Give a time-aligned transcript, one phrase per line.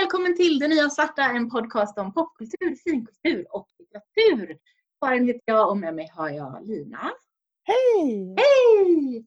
[0.00, 4.58] välkommen till Det Nya Svarta, en podcast om popkultur, finkultur och litteratur.
[5.00, 7.12] Karin heter jag och med mig har jag Lina.
[7.62, 8.36] Hej!
[8.36, 9.26] Hej!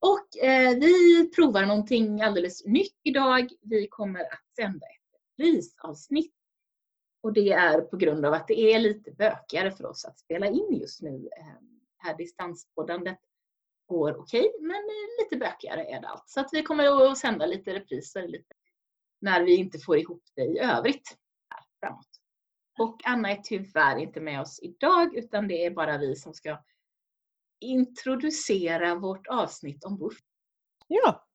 [0.00, 3.48] Och eh, vi provar någonting alldeles nytt idag.
[3.62, 6.34] Vi kommer att sända ett prisavsnitt.
[7.22, 10.46] Och det är på grund av att det är lite bökigare för oss att spela
[10.46, 11.28] in just nu.
[11.38, 11.46] Eh,
[11.98, 13.18] här distanspoddandet
[13.86, 14.82] går okej, okay, men
[15.20, 16.28] lite bökigare är det allt.
[16.28, 18.54] Så att vi kommer att sända lite repriser lite
[19.20, 21.16] när vi inte får ihop det i övrigt
[21.80, 22.08] framåt.
[22.78, 26.62] Och Anna är tyvärr inte med oss idag utan det är bara vi som ska
[27.60, 30.18] introducera vårt avsnitt om Buff.
[30.86, 31.26] Ja.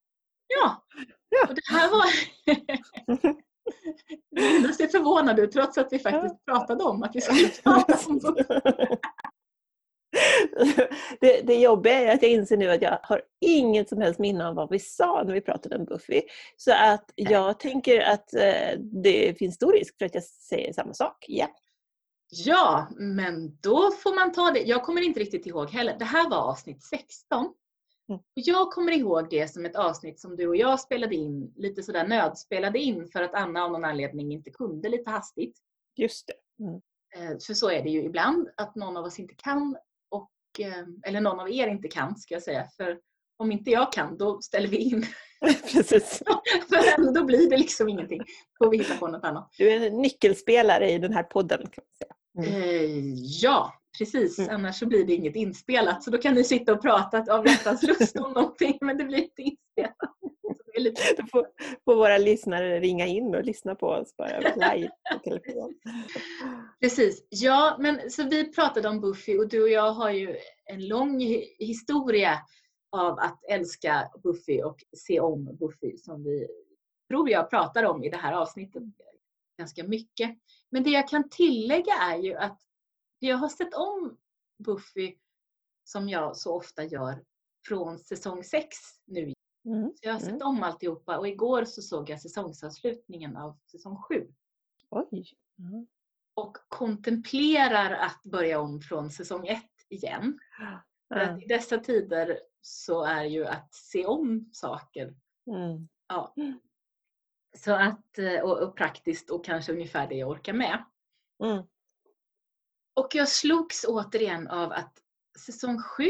[0.47, 0.85] Ja.
[1.29, 1.47] ja.
[1.49, 2.05] Och det här var...
[4.31, 8.19] Linda ser förvånad ut trots att vi faktiskt pratade om att vi skulle prata om
[8.19, 8.47] Buff.
[11.21, 14.47] det, det jobbiga är att jag inser nu att jag har inget som helst minne
[14.47, 16.21] av vad vi sa när vi pratade om Buffy.
[16.57, 20.93] Så att jag tänker att eh, det finns stor risk för att jag säger samma
[20.93, 21.49] sak igen.
[22.29, 24.59] Ja, men då får man ta det.
[24.59, 25.95] Jag kommer inte riktigt ihåg heller.
[25.99, 27.53] Det här var avsnitt 16.
[28.09, 28.21] Mm.
[28.33, 32.07] Jag kommer ihåg det som ett avsnitt som du och jag spelade in, lite sådär
[32.07, 35.57] nödspelade in för att Anna av någon anledning inte kunde lite hastigt.
[35.95, 36.63] Just det.
[36.63, 36.81] Mm.
[37.15, 39.77] Eh, för så är det ju ibland, att någon av oss inte kan
[41.05, 42.67] eller någon av er inte kan ska jag säga.
[42.77, 42.97] För
[43.37, 45.05] om inte jag kan då ställer vi in.
[45.73, 46.23] Precis.
[46.69, 48.19] för då blir det liksom ingenting.
[48.19, 49.49] Då får vi hitta på något annat.
[49.57, 51.59] Du är en nyckelspelare i den här podden.
[51.59, 52.53] Kan man säga.
[52.53, 52.63] Mm.
[52.63, 54.39] Eh, ja, precis.
[54.39, 54.55] Mm.
[54.55, 56.03] Annars så blir det inget inspelat.
[56.03, 59.17] Så då kan ni sitta och prata av hjärtans lust om någonting men det blir
[59.17, 59.97] inte inspelat.
[60.77, 61.01] Lite...
[61.17, 61.47] Då får,
[61.85, 65.73] får, våra lyssnare ringa in och lyssna på oss bara live på telefon.
[66.81, 67.27] Precis.
[67.29, 70.35] Ja, men så vi pratade om Buffy och du och jag har ju
[70.65, 71.19] en lång
[71.59, 72.39] historia
[72.91, 76.47] av att älska Buffy och se om Buffy som vi
[77.09, 78.83] tror jag pratar om i det här avsnittet
[79.57, 80.37] ganska mycket.
[80.69, 82.59] Men det jag kan tillägga är ju att
[83.27, 84.17] jag har sett om
[84.57, 85.15] Buffy
[85.83, 87.23] som jag så ofta gör
[87.67, 89.33] från säsong 6 nu
[89.65, 89.91] Mm.
[89.95, 90.47] Så jag har sett mm.
[90.47, 94.27] om alltihopa och igår så såg jag säsongsavslutningen av säsong 7.
[94.89, 95.25] Oj!
[95.59, 95.87] Mm.
[96.33, 100.39] Och kontemplerar att börja om från säsong 1 igen.
[101.07, 105.15] För att I dessa tider så är ju att se om saker
[105.47, 105.89] mm.
[106.07, 106.33] ja.
[107.57, 110.85] Så att, eh, och, och, praktiskt och kanske ungefär det jag orkar med.
[111.43, 111.63] Mm.
[112.93, 114.93] Och jag slogs återigen av att
[115.45, 116.05] säsong 7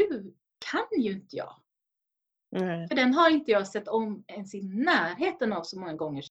[0.70, 1.54] kan ju inte jag.
[2.56, 2.88] Mm.
[2.88, 6.24] För den har inte jag sett om ens i närheten av så många gånger.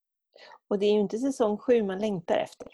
[0.68, 2.68] Och det är ju inte säsong sju man längtar efter.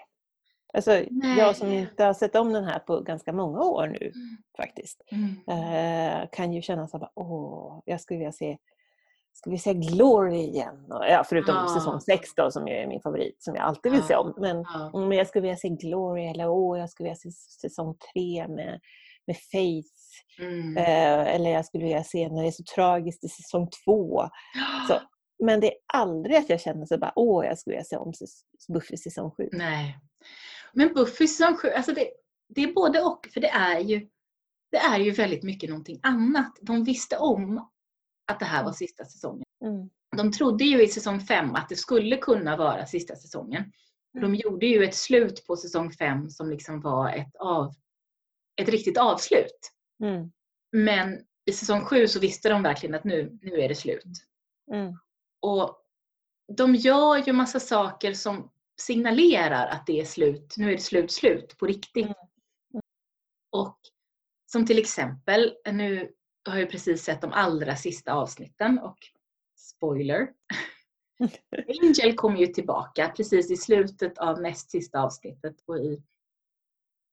[0.73, 0.91] Alltså,
[1.37, 4.37] jag som inte har sett om den här på ganska många år nu mm.
[4.57, 5.01] faktiskt.
[5.11, 5.35] Mm.
[5.47, 8.57] Eh, kan ju känna så här, åh, jag skulle vilja se
[9.33, 10.85] Ska vi se Glory igen?
[10.89, 11.67] Ja, förutom ja.
[11.79, 14.33] säsong 6 då, som är min favorit, som jag alltid vill se om.
[14.37, 14.91] Men, ja.
[14.93, 17.31] men jag skulle vilja se Glory eller åh, jag skulle vilja se
[17.61, 18.79] säsong 3 med,
[19.27, 19.99] med Faith
[20.39, 20.77] Mm.
[20.77, 24.29] Eh, eller jag skulle vilja se när det är så tragiskt i säsong två.
[24.87, 25.01] Så,
[25.45, 28.13] men det är aldrig att jag känner så bara, åh, jag skulle vilja se om
[28.73, 29.49] Buffy säsong sju.
[29.51, 29.99] Nej.
[30.73, 32.09] Men Buffy säsong sju, alltså det,
[32.55, 33.27] det är både och.
[33.33, 34.09] För det är ju
[34.71, 36.57] det är ju väldigt mycket någonting annat.
[36.61, 37.69] De visste om
[38.29, 38.73] att det här var mm.
[38.73, 39.45] sista säsongen.
[39.65, 39.89] Mm.
[40.17, 43.71] De trodde ju i säsong fem att det skulle kunna vara sista säsongen.
[44.13, 44.35] De mm.
[44.35, 47.73] gjorde ju ett slut på säsong fem som liksom var ett, av,
[48.61, 49.71] ett riktigt avslut.
[50.03, 50.31] Mm.
[50.71, 54.05] Men i säsong sju så visste de verkligen att nu, nu är det slut.
[54.73, 54.97] Mm.
[55.41, 55.85] Och
[56.57, 58.51] de gör ju massa saker som
[58.81, 60.53] signalerar att det är slut.
[60.57, 62.05] Nu är det slut, slut på riktigt.
[62.05, 62.81] Mm.
[63.51, 63.79] Och
[64.51, 66.11] som till exempel, nu
[66.45, 68.97] har jag precis sett de allra sista avsnitten och
[69.57, 70.29] spoiler.
[71.81, 76.03] Angel kommer ju tillbaka precis i slutet av näst sista avsnittet och i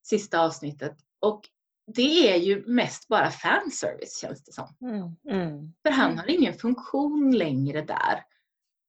[0.02, 0.96] sista avsnittet.
[1.20, 1.48] Och
[1.94, 4.76] det är ju mest bara fanservice känns det som.
[4.80, 5.72] Mm, mm.
[5.82, 8.24] För han har ingen funktion längre där.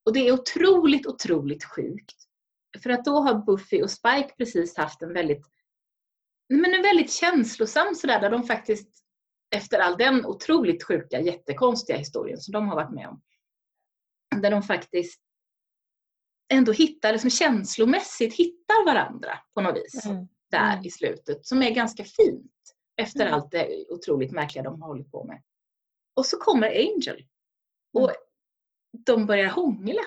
[0.05, 2.15] Och det är otroligt, otroligt sjukt.
[2.83, 5.45] För att då har Buffy och Spike precis haft en väldigt,
[6.49, 9.06] men en väldigt känslosam sådär där de faktiskt
[9.55, 13.21] efter all den otroligt sjuka, jättekonstiga historien som de har varit med om.
[14.41, 15.21] Där de faktiskt
[16.53, 20.05] ändå hittar, liksom känslomässigt hittar varandra på något vis.
[20.05, 20.27] Mm.
[20.51, 20.85] Där mm.
[20.85, 21.45] i slutet.
[21.45, 22.51] Som är ganska fint.
[22.97, 23.33] Efter mm.
[23.33, 25.43] allt det otroligt märkliga de har hållit på med.
[26.15, 27.25] Och så kommer Angel.
[27.93, 28.21] Och mm.
[29.05, 30.01] de börjar hångla.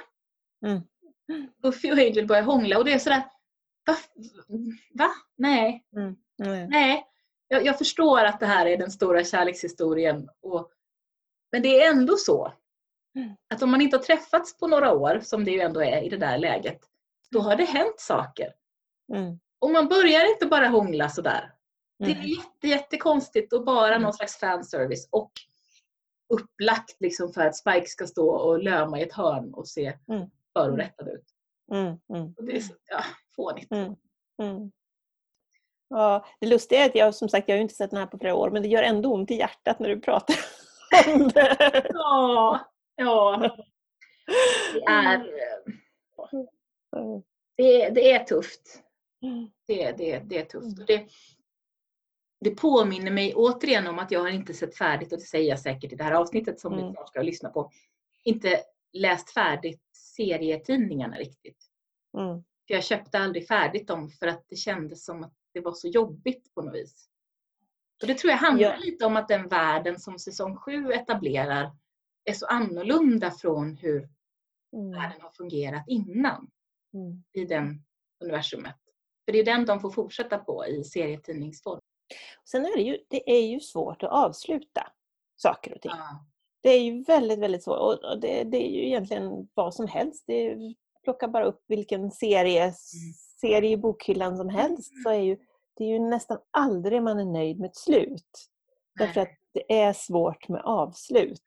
[0.67, 0.83] Mm.
[1.63, 3.25] Buffy och Angel börjar hångla och det är sådär,
[3.87, 3.97] va?
[4.95, 5.11] va?
[5.37, 5.87] Nej.
[5.97, 6.17] Mm.
[6.69, 7.05] Nej.
[7.53, 10.29] Jag, jag, förstår att det här är den stora kärlekshistorien.
[10.41, 10.71] Och,
[11.53, 12.53] men det är ändå så
[13.17, 13.37] mm.
[13.55, 16.09] att om man inte har träffats på några år, som det ju ändå är i
[16.09, 16.81] det där läget,
[17.31, 18.53] då har det hänt saker.
[19.13, 19.39] Mm.
[19.59, 21.53] Och man börjar inte bara hångla sådär.
[21.99, 24.03] Det är jätte, jättekonstigt och bara mm.
[24.03, 25.33] någon slags fanservice och
[26.35, 30.31] upplagt liksom för att Spike ska stå och löma i ett hörn och se mm.
[30.53, 31.27] förorättad ut.
[31.73, 31.99] Mm.
[32.15, 32.35] Mm.
[32.37, 33.05] Och det är så, ja,
[33.37, 33.73] fånigt.
[33.73, 33.97] Mm.
[35.91, 36.03] Mm.
[36.03, 38.19] Ja, det lustiga är att jag som sagt jag har inte sett den här på
[38.19, 40.37] flera år men det gör ändå ont i hjärtat när du pratar
[41.15, 41.87] om det.
[41.89, 42.61] Ja,
[42.97, 43.57] ja.
[44.73, 45.19] Det är,
[47.57, 48.83] det, det är tufft.
[49.67, 50.87] Det, det, det är tufft.
[50.87, 51.07] Det,
[52.41, 55.61] det påminner mig återigen om att jag har inte sett färdigt, och det säger jag
[55.61, 56.87] säkert i det här avsnittet som mm.
[56.87, 57.71] ni snart ska lyssna på,
[58.25, 58.61] inte
[58.93, 61.67] läst färdigt serietidningarna riktigt.
[62.19, 62.43] Mm.
[62.67, 65.89] För jag köpte aldrig färdigt dem för att det kändes som att det var så
[65.89, 67.09] jobbigt på något vis.
[68.03, 68.77] Och det tror jag handlar ja.
[68.77, 71.77] lite om att den världen som säsong 7 etablerar
[72.25, 74.09] är så annorlunda från hur
[74.77, 74.91] mm.
[74.91, 76.51] världen har fungerat innan
[76.95, 77.25] mm.
[77.33, 77.85] i den
[78.25, 78.77] universumet.
[79.25, 81.81] För det är den de får fortsätta på i serietidningsform.
[82.51, 84.93] Sen är det ju, det är ju svårt att avsluta
[85.37, 85.93] saker och ting.
[85.95, 86.27] Ja.
[86.63, 88.05] Det är ju väldigt, väldigt svårt.
[88.05, 90.25] Och det, det, är ju egentligen vad som helst.
[90.27, 90.57] Det
[91.05, 92.75] plocka bara upp vilken serie, mm.
[93.41, 95.37] Serie i bokhyllan som helst så är ju,
[95.77, 98.49] det är ju nästan aldrig man är nöjd med ett slut.
[98.99, 101.43] Därför att det är svårt med avslut.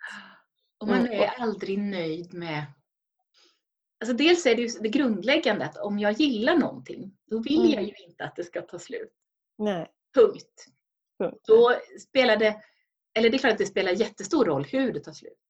[0.80, 1.12] Och man mm.
[1.12, 2.66] är aldrig nöjd med
[4.04, 7.72] Alltså dels är det ju det grundläggande att om jag gillar någonting, då vill mm.
[7.72, 9.14] jag ju inte att det ska ta slut.
[9.58, 9.92] Nej.
[10.16, 10.66] Punkt.
[11.20, 11.42] Punkt.
[11.48, 12.56] Då spelar det,
[13.18, 15.44] eller det är klart att det spelar jättestor roll hur det tar slut.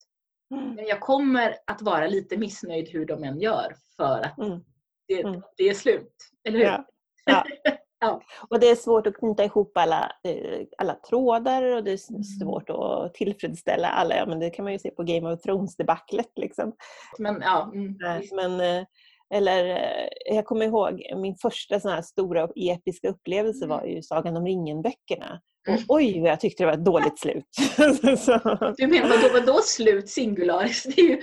[0.52, 0.76] Mm.
[0.76, 4.64] Men jag kommer att vara lite missnöjd hur de än gör för att mm.
[5.08, 5.42] Det, mm.
[5.58, 6.14] det, är slut.
[6.48, 6.66] Eller hur?
[6.66, 6.86] Ja.
[7.26, 7.44] Ja.
[8.00, 8.22] ja.
[8.50, 12.24] Och det är svårt att knyta ihop alla, eh, alla trådar och det är mm.
[12.24, 14.16] svårt att tillfredsställa alla.
[14.16, 16.32] Ja, men det kan man ju se på Game of Thrones-debaclet.
[16.36, 16.76] Liksom.
[17.20, 17.98] Men, ja, mm,
[18.32, 18.86] men, eh,
[19.34, 24.38] eller eh, jag kommer ihåg min första sån här stora episka upplevelse var ju Sagan
[24.38, 25.42] om ringen-böckerna.
[25.68, 25.84] Och mm.
[25.88, 27.46] oj jag tyckte det var ett dåligt slut.
[28.78, 30.84] du menar vadå, vadå slut singularis?
[30.84, 31.22] Det är ju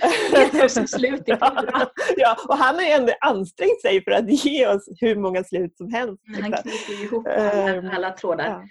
[0.59, 4.67] helt slut i ja, ja, och han har ju ändå ansträngt sig för att ge
[4.67, 6.23] oss hur många slut som helst.
[6.41, 8.47] Han knyter ihop alla, ehm, alla trådar.
[8.47, 8.63] Ja.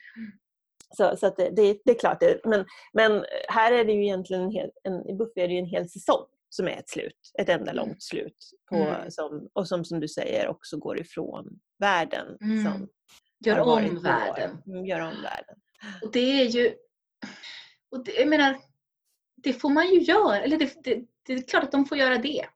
[0.96, 2.20] Så, så det, det, det, är klart.
[2.20, 5.54] Det, men, men här är det ju egentligen en hel, en, i Buffy är det
[5.54, 7.76] ju en hel säsong som är ett slut, ett enda mm.
[7.76, 8.50] långt slut.
[8.68, 9.10] På, mm.
[9.10, 12.36] som, och som, som du säger också går ifrån världen.
[12.40, 12.64] Mm.
[12.64, 12.88] Som
[13.44, 14.62] gör om världen.
[14.66, 15.56] Mm, gör om världen.
[16.02, 16.74] Och det är ju...
[17.90, 18.58] Och det, jag menar,
[19.36, 20.40] det får man ju göra.
[20.40, 22.46] Eller det, det, det, är klart att de får göra det.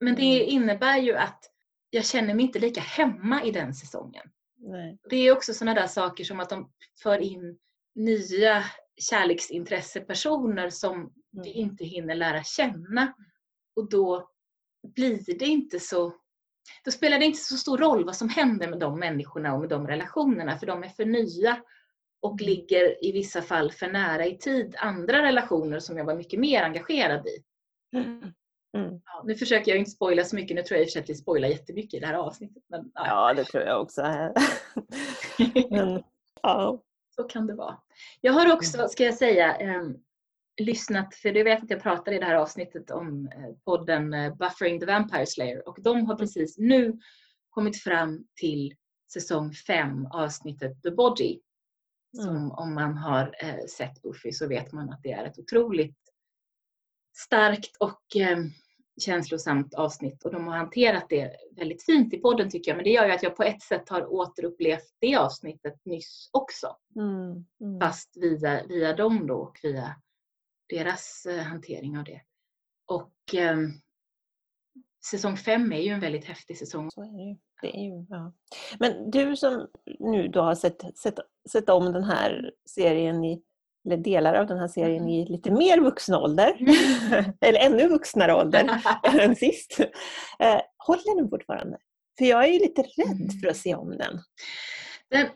[0.00, 0.48] Men det mm.
[0.48, 1.50] innebär ju att
[1.90, 4.30] jag känner mig inte lika hemma i den säsongen.
[4.56, 4.98] Nej.
[5.10, 6.70] Det är också sådana där saker som att de
[7.02, 7.58] för in
[7.94, 8.64] nya
[8.96, 11.12] kärleksintressepersoner som mm.
[11.32, 13.14] vi inte hinner lära känna.
[13.76, 14.30] Och då
[14.82, 16.12] blir det inte så
[16.84, 19.68] då spelar det inte så stor roll vad som händer med de människorna och med
[19.68, 21.62] de relationerna för de är för nya
[22.22, 22.46] och mm.
[22.46, 26.62] ligger i vissa fall för nära i tid andra relationer som jag var mycket mer
[26.62, 27.44] engagerad i.
[27.96, 28.32] Mm.
[28.76, 29.00] Mm.
[29.04, 31.02] Ja, nu försöker jag inte spoila så mycket, nu tror jag i och för sig
[31.02, 32.62] att vi spoilar jättemycket i det här avsnittet.
[32.68, 33.06] Men, ja.
[33.06, 34.02] ja, det tror jag också.
[35.70, 36.02] men,
[36.42, 36.82] ja.
[37.16, 37.76] Så kan det vara.
[38.20, 39.82] Jag har också, ska jag säga, eh,
[40.60, 44.36] lyssnat, för du vet att jag pratar i det här avsnittet om eh, podden eh,
[44.36, 46.98] Buffering the Vampire Slayer och de har precis nu
[47.50, 48.74] kommit fram till
[49.12, 51.40] säsong 5 avsnittet The Body.
[52.16, 52.50] Som mm.
[52.50, 55.98] om man har eh, sett Buffy så vet man att det är ett otroligt
[57.16, 58.02] starkt och
[59.00, 62.76] känslosamt avsnitt och de har hanterat det väldigt fint i podden tycker jag.
[62.76, 66.76] Men det gör ju att jag på ett sätt har återupplevt det avsnittet nyss också.
[66.96, 67.80] Mm, mm.
[67.80, 69.96] Fast via, via dem då och via
[70.68, 72.20] deras eh, hantering av det.
[72.86, 73.56] Och eh,
[75.10, 76.90] säsong fem är ju en väldigt häftig säsong.
[76.90, 77.36] Så är det ju.
[77.62, 78.32] Det är ju ja.
[78.78, 79.68] Men du som
[79.98, 81.18] nu då har sett, sett,
[81.52, 83.42] sett om den här serien i
[83.86, 85.08] eller delar av den här serien mm.
[85.08, 87.32] i lite mer vuxen ålder, mm.
[87.40, 88.82] eller ännu vuxnare ålder
[89.20, 89.80] än sist.
[90.38, 91.78] Eh, håller den fortfarande?
[92.18, 93.30] För jag är ju lite rädd mm.
[93.30, 94.20] för att se om den.
[95.10, 95.28] den.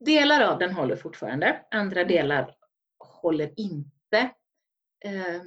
[0.00, 2.54] Delar av den håller fortfarande, andra delar
[3.22, 4.30] håller inte.
[5.04, 5.42] Eh,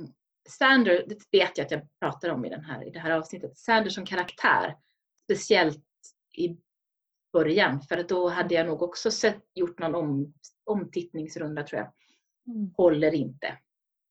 [0.49, 3.57] Sander, det vet jag att jag pratar om i, den här, i det här avsnittet,
[3.57, 4.77] Sander som karaktär,
[5.23, 5.85] speciellt
[6.37, 6.57] i
[7.33, 11.91] början, för då hade jag nog också sett, gjort någon om, omtittningsrunda tror jag,
[12.55, 12.73] mm.
[12.77, 13.57] håller inte.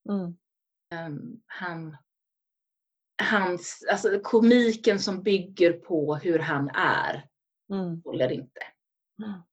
[0.09, 0.37] Mm.
[1.05, 1.97] Um, han,
[3.23, 7.27] hans, alltså komiken som bygger på hur han är
[7.71, 8.01] mm.
[8.03, 8.61] håller inte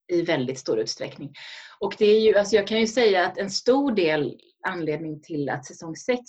[0.08, 1.34] i väldigt stor utsträckning.
[1.80, 5.48] Och det är ju, alltså jag kan ju säga att en stor del anledning till
[5.48, 6.20] att säsong 6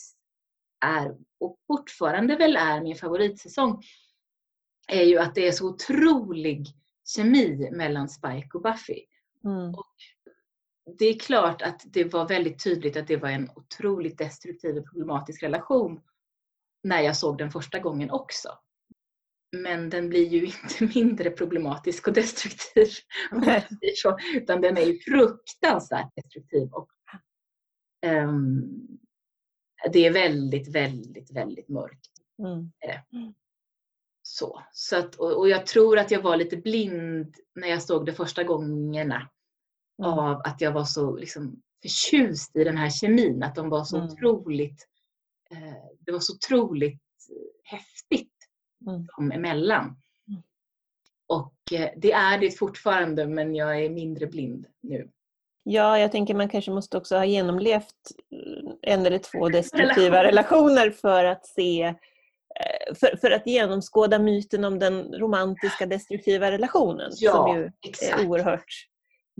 [0.85, 3.83] är och fortfarande väl är min favoritsäsong
[4.87, 6.67] är ju att det är så otrolig
[7.15, 9.05] kemi mellan Spike och Buffy.
[9.43, 9.75] Mm.
[9.75, 9.95] Och
[10.97, 14.85] det är klart att det var väldigt tydligt att det var en otroligt destruktiv och
[14.85, 16.01] problematisk relation
[16.83, 18.49] när jag såg den första gången också.
[19.51, 20.45] Men den blir ju
[20.79, 22.87] inte mindre problematisk och destruktiv,
[23.95, 26.69] så, utan den är ju fruktansvärt destruktiv.
[26.71, 26.89] Och,
[28.05, 28.87] um,
[29.93, 32.09] det är väldigt, väldigt, väldigt mörkt.
[32.39, 32.71] Mm.
[34.21, 38.05] Så, så att, och, och, jag tror att jag var lite blind när jag såg
[38.05, 39.29] det första gångerna
[39.99, 40.11] mm.
[40.11, 43.97] av att jag var så liksom, förtjust i den här kemin, att de var så
[43.97, 44.09] mm.
[44.09, 44.87] otroligt
[45.51, 47.01] eh, det var så otroligt
[47.63, 48.38] häftigt
[48.89, 49.07] mm.
[49.17, 49.85] dem emellan.
[50.27, 50.43] Mm.
[51.27, 55.09] Och eh, det är det fortfarande men jag är mindre blind nu.
[55.63, 57.95] Ja, jag tänker man kanske måste också ha genomlevt
[58.31, 64.65] eh, en eller två destruktiva relationer för att se eh, för, för, att genomskåda myten
[64.65, 68.21] om den romantiska destruktiva relationen ja, som ju exakt.
[68.21, 68.87] är oerhört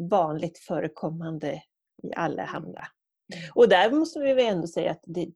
[0.09, 1.61] vanligt förekommande
[2.03, 2.87] i allehanda.
[3.53, 5.29] Och där måste vi väl ändå säga att det,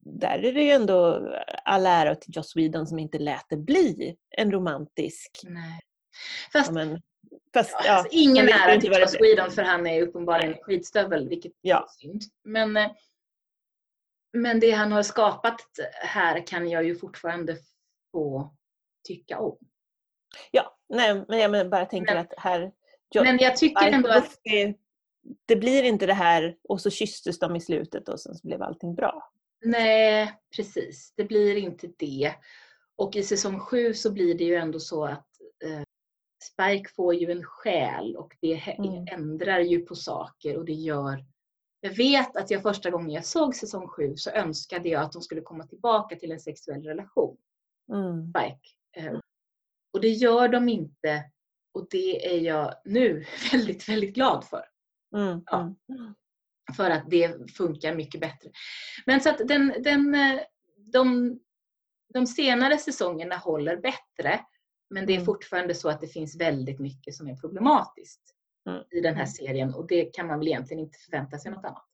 [0.00, 1.30] där är det ju ändå
[1.64, 5.40] all ära till Joss Whedon som inte lät det bli en romantisk...
[5.44, 5.80] Nej.
[6.52, 7.02] Fast, men,
[7.54, 11.52] fast ja, alltså, ingen ära till Joss Whedon för han är uppenbarligen en skitstövel, vilket
[11.60, 11.76] ja.
[11.76, 12.22] är synd.
[12.44, 12.90] Men, eh,
[14.32, 15.60] men det han har skapat
[15.92, 17.56] här kan jag ju fortfarande
[18.12, 18.54] få
[19.06, 19.58] tycka om.
[20.50, 22.72] Ja, nej, men jag bara tänker men, att här...
[23.14, 24.40] men jag tycker ändå att...
[25.46, 28.62] Det blir inte det här och så kysstes de i slutet och sen så blev
[28.62, 29.32] allting bra.
[29.64, 31.12] Nej, precis.
[31.16, 32.34] Det blir inte det.
[32.96, 35.26] Och i säsong sju så blir det ju ändå så att
[35.64, 35.82] eh,
[36.44, 39.06] Spike får ju en själ och det mm.
[39.10, 41.24] ändrar ju på saker och det gör
[41.80, 45.22] jag vet att jag första gången jag såg säsong sju så önskade jag att de
[45.22, 47.36] skulle komma tillbaka till en sexuell relation.
[47.92, 48.32] Mm.
[48.32, 48.68] Spike.
[48.96, 49.18] Eh,
[49.92, 51.30] och det gör de inte
[51.74, 54.64] och det är jag nu väldigt, väldigt glad för.
[55.16, 55.42] Mm.
[55.46, 55.74] Ja.
[55.88, 56.14] Mm
[56.76, 58.50] för att det funkar mycket bättre.
[59.06, 60.40] Men så att den, den, eh,
[60.92, 61.38] de,
[62.14, 64.40] de senare säsongerna håller bättre
[64.90, 65.26] men det är mm.
[65.26, 68.20] fortfarande så att det finns väldigt mycket som är problematiskt
[68.68, 68.82] mm.
[68.90, 69.26] i den här mm.
[69.26, 71.84] serien och det kan man väl egentligen inte förvänta sig något annat.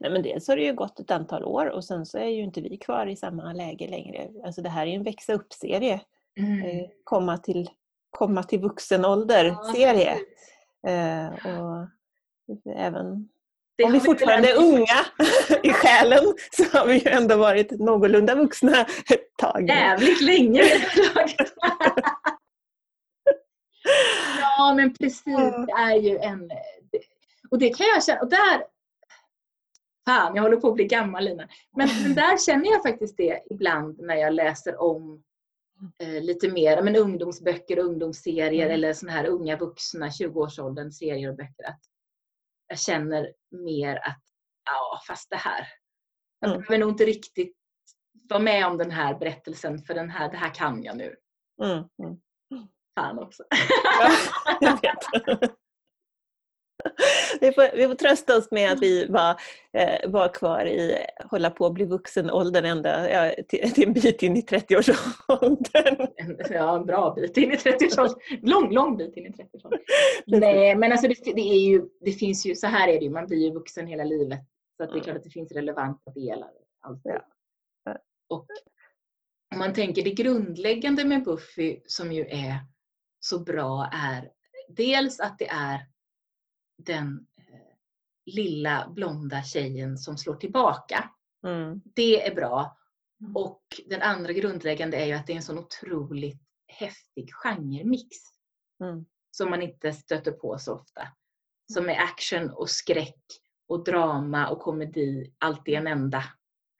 [0.00, 2.42] Nej men dels har det ju gått ett antal år och sen så är ju
[2.42, 4.30] inte vi kvar i samma läge längre.
[4.44, 6.00] Alltså det här är en växa upp-serie.
[6.40, 6.62] Mm.
[6.62, 7.70] Eh, komma, till,
[8.10, 10.16] komma till vuxen ålder-serie.
[10.80, 11.88] Ja, eh, och
[12.76, 13.28] även
[13.82, 15.06] om vi fortfarande är unga
[15.62, 19.68] i själen så har vi ju ändå varit någorlunda vuxna ett tag.
[19.68, 20.62] Jävligt länge
[24.40, 25.24] Ja men precis,
[25.66, 26.50] det är ju en...
[27.50, 28.64] Och det kan jag känna, och där...
[30.06, 31.48] Fan, jag håller på att bli gammal Lina.
[31.76, 35.22] Men, men där känner jag faktiskt det ibland när jag läser om
[35.98, 38.74] eh, lite mer men ungdomsböcker, ungdomsserier mm.
[38.74, 41.68] eller såna här unga vuxna, 20-årsåldern serier och böcker.
[41.68, 41.80] Att
[42.68, 44.22] jag känner mer att,
[44.64, 45.68] ja fast det här,
[46.40, 46.60] jag mm.
[46.60, 47.56] behöver nog inte riktigt
[48.28, 51.16] vara med om den här berättelsen för den här, det här kan jag nu.
[51.62, 51.78] Mm.
[51.78, 52.18] Mm.
[52.94, 53.44] Fan också.
[54.00, 54.10] Ja,
[54.60, 55.54] jag vet.
[57.40, 59.40] Vi får, vi får trösta oss med att vi var,
[59.72, 63.92] eh, var kvar i, hålla på att bli vuxen åldern ända ja, till, till, en
[63.92, 66.08] bit in i 30-årsåldern.
[66.50, 68.18] Ja, en bra bit in i 30-årsåldern.
[68.42, 69.80] Lång, lång bit in i 30-årsåldern.
[70.26, 73.10] Nej, men alltså det, det, är ju, det finns ju, så här är det ju,
[73.10, 74.40] man blir ju vuxen hela livet.
[74.76, 76.50] Så att det är klart att det finns relevanta delar.
[76.80, 77.12] Alltid.
[77.12, 77.98] Ja.
[78.28, 78.46] Och
[79.52, 82.58] om man tänker det grundläggande med Buffy som ju är
[83.20, 84.30] så bra är
[84.68, 85.86] dels att det är
[86.76, 87.76] den eh,
[88.26, 91.10] lilla blonda tjejen som slår tillbaka.
[91.46, 91.82] Mm.
[91.84, 92.78] Det är bra.
[93.20, 93.36] Mm.
[93.36, 98.16] Och den andra grundläggande är ju att det är en sån otroligt häftig genremix.
[98.80, 99.04] Mm.
[99.30, 101.08] Som man inte stöter på så ofta.
[101.72, 103.22] Som är action och skräck
[103.68, 106.24] och drama och komedi, allt i en enda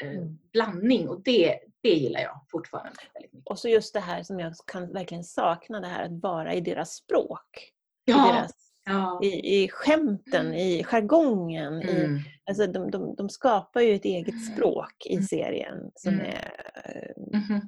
[0.02, 0.38] eh, mm.
[0.52, 1.08] blandning.
[1.08, 3.50] Och det, det gillar jag fortfarande väldigt mycket.
[3.50, 6.60] Och så just det här som jag kan verkligen sakna, det här att vara i
[6.60, 7.72] deras språk.
[8.04, 8.28] Ja.
[8.28, 9.20] I deras ja.
[9.22, 10.58] i, i skämten, mm.
[10.58, 11.82] i jargongen.
[11.82, 12.16] Mm.
[12.16, 14.40] I, alltså de, de, de skapar ju ett eget mm.
[14.40, 15.24] språk i mm.
[15.24, 17.60] serien som är mm.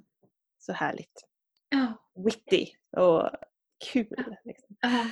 [0.58, 1.24] så härligt.
[1.68, 1.86] Ja.
[2.24, 3.30] Witty och
[3.92, 4.24] kul.
[4.44, 4.76] Liksom.
[4.80, 5.06] Ja.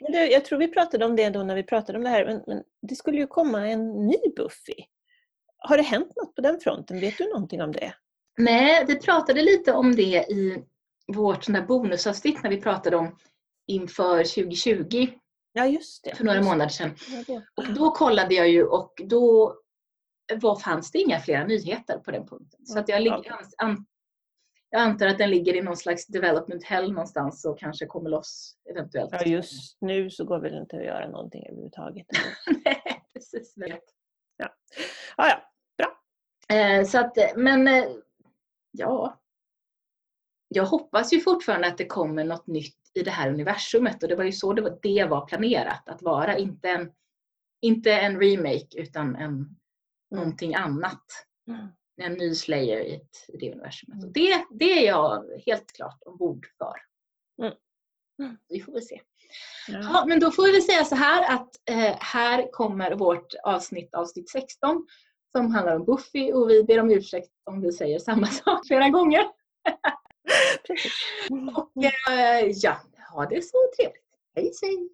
[0.00, 2.26] Men du, jag tror vi pratade om det då när vi pratade om det här,
[2.26, 4.84] men, men det skulle ju komma en ny Buffy.
[5.58, 7.00] Har det hänt något på den fronten?
[7.00, 7.94] Vet du någonting om det?
[8.38, 10.64] Nej, vi pratade lite om det i
[11.06, 13.18] vårt bonusavsnitt när vi pratade om
[13.68, 15.08] inför 2020.
[15.52, 16.14] Ja, just det.
[16.14, 16.94] För några månader sedan.
[17.56, 19.54] Och då kollade jag ju och då
[20.34, 22.66] var, fanns det inga flera nyheter på den punkten.
[22.66, 23.24] Så att jag
[23.58, 23.86] an,
[24.70, 28.56] jag antar att den ligger i någon slags development hell någonstans och kanske kommer loss
[28.70, 29.12] eventuellt.
[29.12, 32.06] Ja, just nu så går väl inte att göra någonting överhuvudtaget.
[32.64, 33.52] Nej, precis.
[33.56, 33.84] Vet.
[34.36, 34.54] Ja.
[35.16, 36.00] Ah, ja, bra.
[36.56, 37.84] Eh, så att, men eh,
[38.70, 39.20] ja.
[40.48, 44.16] Jag hoppas ju fortfarande att det kommer något nytt i det här universumet och det
[44.16, 46.38] var ju så det var, det var planerat att vara.
[46.38, 46.92] Inte en,
[47.60, 49.56] inte en remake utan en, mm.
[50.10, 51.04] någonting annat.
[51.48, 54.04] Mm en ny Slayer i, ett, i det universumet.
[54.04, 56.74] Och det, det är jag helt klart ombord för.
[57.42, 57.54] Mm.
[58.22, 58.38] Mm.
[58.48, 59.00] Vi får väl se.
[59.68, 59.78] Ja.
[59.82, 60.04] ja.
[60.06, 64.86] men då får vi säga så här att eh, här kommer vårt avsnitt, avsnitt 16,
[65.36, 68.88] som handlar om Buffy och vi ber om ursäkt om vi säger samma sak flera
[68.88, 69.22] gånger.
[71.54, 72.80] och eh, ja,
[73.14, 74.02] ha det så trevligt.
[74.34, 74.88] Hej, hej!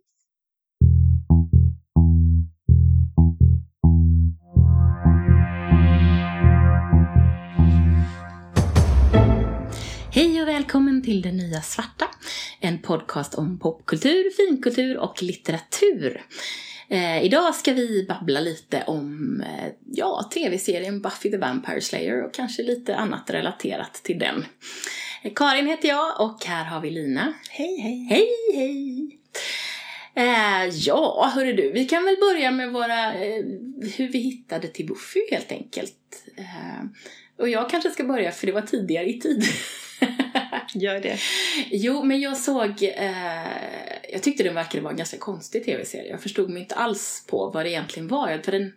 [10.13, 12.05] Hej och välkommen till Det Nya Svarta.
[12.61, 16.23] En podcast om popkultur, finkultur och litteratur.
[16.89, 22.35] Eh, idag ska vi babbla lite om eh, ja, tv-serien Buffy the Vampire Slayer och
[22.35, 24.45] kanske lite annat relaterat till den.
[25.31, 27.35] Karin heter jag och här har vi Lina.
[27.51, 28.07] Hej, hej.
[28.11, 29.19] Hej, hej.
[30.17, 33.45] Eh, ja, hörru du, vi kan väl börja med våra, eh,
[33.97, 36.25] hur vi hittade till Buffy helt enkelt.
[36.37, 36.85] Eh,
[37.39, 39.45] och jag kanske ska börja för det var tidigare i tid.
[40.75, 41.19] Gör det.
[41.71, 43.47] Jo, men jag såg, eh,
[44.13, 46.11] jag tyckte den verkade vara en ganska konstig tv-serie.
[46.11, 48.41] Jag förstod mig inte alls på vad det egentligen var.
[48.45, 48.73] För den,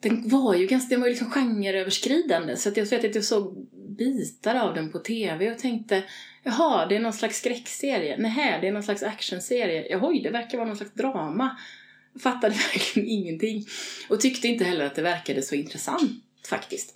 [0.00, 2.56] den var ju ganska, den var ju liksom genreöverskridande.
[2.56, 3.66] Så att jag vet att jag såg
[3.98, 6.02] bitar av den på tv och tänkte
[6.42, 8.16] Jaha, det är någon slags skräckserie.
[8.18, 9.86] Nej, det är någon slags actionserie.
[9.90, 11.56] Jaha, det verkar vara någon slags drama.
[12.12, 13.66] Jag fattade verkligen ingenting.
[14.08, 16.94] Och tyckte inte heller att det verkade så intressant faktiskt.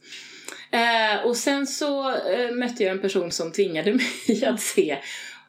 [0.70, 3.94] Eh, och sen så eh, mötte jag en person som tvingade
[4.28, 4.90] mig att se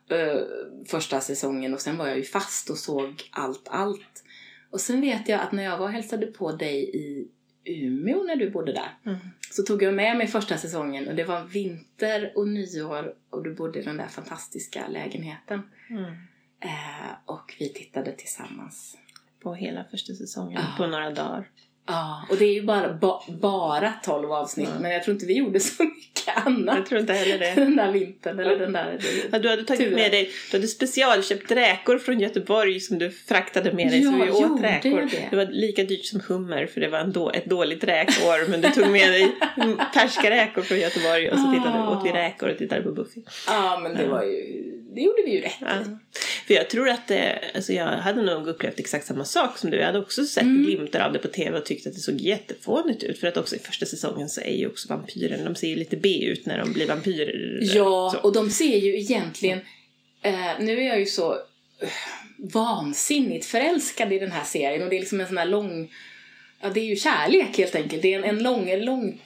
[0.09, 0.41] eh,
[0.87, 4.23] första säsongen och sen var jag ju fast och såg allt, allt.
[4.69, 7.27] Och sen vet jag att när jag var och hälsade på dig i
[7.65, 9.17] Umeå när du bodde där mm.
[9.51, 13.53] så tog jag med mig första säsongen och det var vinter och nyår och du
[13.53, 15.61] bodde i den där fantastiska lägenheten.
[15.89, 16.13] Mm.
[16.59, 18.97] Eh, och vi tittade tillsammans.
[19.39, 20.77] På hela första säsongen, ja.
[20.77, 21.49] på några dagar.
[21.87, 24.81] Ja, och det är ju bara, ba, bara 12 avsnitt, mm.
[24.81, 26.75] men jag tror inte vi gjorde så mycket annat.
[26.75, 27.53] Jag tror inte heller det.
[27.55, 28.99] Den där vintern eller den där
[29.31, 29.93] ja, Du hade tagit turen.
[29.93, 34.25] med dig, du hade specialköpt räkor från Göteborg som du fraktade med dig, ja, så
[34.25, 35.01] vi åt räkor.
[35.11, 35.27] Det.
[35.29, 38.61] det var lika dyrt som hummer för det var en då, ett dåligt räkår, men
[38.61, 39.35] du tog med dig
[39.93, 41.97] färska räkor från Göteborg och så tittade, ah.
[41.97, 43.21] åt vi räkor och tittade på Buffy.
[43.47, 45.83] Ja, men det var ju det gjorde vi ju rätt ja.
[46.47, 49.77] För jag tror att det, alltså jag hade nog upplevt exakt samma sak som du.
[49.77, 50.63] Jag hade också sett mm.
[50.63, 53.19] glimtar av det på tv och tyckt att det såg jättefånigt ut.
[53.19, 55.97] För att också i första säsongen så är ju också vampyren, de ser ju lite
[55.97, 57.59] B ut när de blir vampyrer.
[57.61, 58.27] Ja, så.
[58.27, 59.59] och de ser ju egentligen,
[60.21, 61.39] eh, nu är jag ju så uh,
[62.37, 65.89] vansinnigt förälskad i den här serien och det är liksom en sån här lång
[66.61, 68.01] Ja, det är ju kärlek helt enkelt.
[68.01, 69.21] Det är en, en lång, långt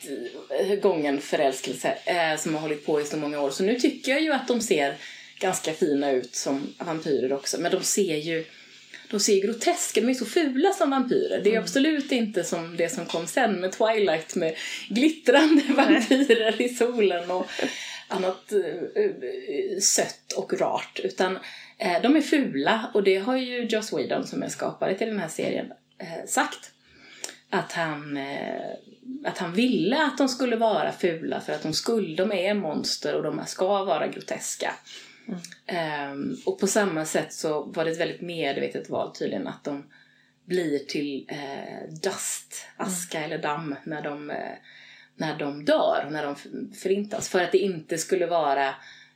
[0.60, 3.50] eh, gången förälskelse eh, som har hållit på i så många år.
[3.50, 4.96] Så nu tycker jag ju att de ser
[5.40, 7.62] ganska fina ut som vampyrer också.
[7.62, 8.46] Men de ser ju
[9.12, 11.42] de ser groteska, de är så fula som vampyrer.
[11.44, 11.64] Det är mm.
[11.64, 14.56] absolut inte som det som kom sen med Twilight med
[14.90, 17.48] glittrande vampyrer i solen och
[18.08, 21.00] annat uh, sött och rart.
[21.04, 25.08] Utan uh, de är fula och det har ju Joss Whedon som är skapare till
[25.08, 25.66] den här serien
[26.28, 26.72] sagt.
[27.50, 28.20] Att han,
[29.26, 33.16] att han ville att de skulle vara fula för att de skulle, de är monster
[33.16, 34.74] och de ska vara groteska.
[36.12, 39.84] Um, och på samma sätt så var det ett väldigt medvetet val tydligen att de
[40.46, 43.32] blir till eh, dust, aska mm.
[43.32, 44.56] eller damm när de, eh,
[45.16, 46.36] när de dör, när de
[46.74, 47.30] förintas.
[47.30, 48.68] För att det inte skulle vara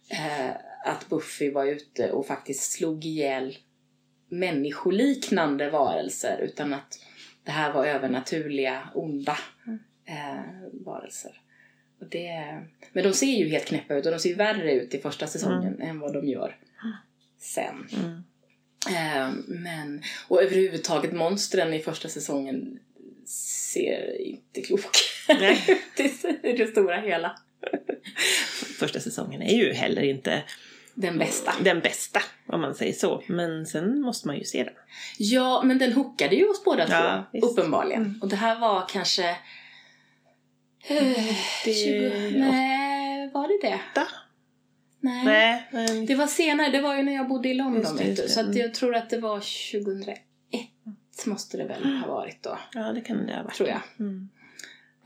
[0.09, 0.49] eh,
[0.85, 3.57] att Buffy var ute och faktiskt slog ihjäl
[4.29, 6.99] människoliknande varelser utan att
[7.43, 9.79] det här var övernaturliga, onda mm.
[10.05, 11.42] eh, varelser.
[12.03, 12.61] Och det,
[12.93, 15.73] men de ser ju helt knäppa ut och de ser värre ut i första säsongen
[15.73, 15.89] mm.
[15.89, 16.57] än vad de gör
[17.39, 17.87] sen.
[17.93, 18.23] Mm.
[18.87, 22.79] Eh, men, och överhuvudtaget monstren i första säsongen
[23.25, 24.99] ser inte kloka
[25.67, 25.99] ut
[26.43, 27.39] i det stora hela.
[28.79, 30.43] Första säsongen är ju heller inte
[30.93, 31.53] den bästa.
[31.61, 33.23] Den bästa, om man säger så.
[33.27, 34.73] Men sen måste man ju se den.
[35.17, 38.01] Ja, men den hookade ju oss båda ja, två, uppenbarligen.
[38.01, 38.19] Mm.
[38.21, 39.35] Och det här var kanske.
[41.63, 42.39] 20...
[42.39, 43.79] Nej, var det det?
[43.95, 44.07] Da?
[44.99, 45.25] Nej.
[45.25, 46.05] Nej men...
[46.05, 48.27] Det var senare, det var ju när jag bodde i London det, vet du.
[48.27, 49.39] Så att jag tror att det var
[49.71, 50.19] 2001
[51.25, 52.57] måste det väl ha varit då.
[52.73, 53.55] Ja, det kan det ha varit.
[53.55, 53.81] Tror jag.
[53.99, 54.29] Mm.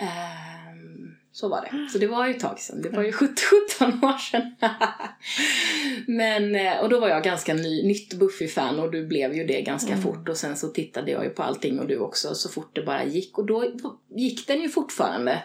[0.01, 1.89] Um, Så var det.
[1.91, 2.81] Så det var ju ett tag sedan.
[2.81, 3.35] Det var ju 17
[4.03, 4.55] år sedan.
[6.07, 9.61] Men, eh, och då var jag ganska ny, nytt Buffy-fan och du blev ju det
[9.61, 10.03] ganska mm.
[10.03, 10.29] fort.
[10.29, 13.03] Och sen så tittade jag ju på allting och du också så fort det bara
[13.03, 13.37] gick.
[13.37, 13.73] Och då
[14.15, 15.43] gick den ju fortfarande,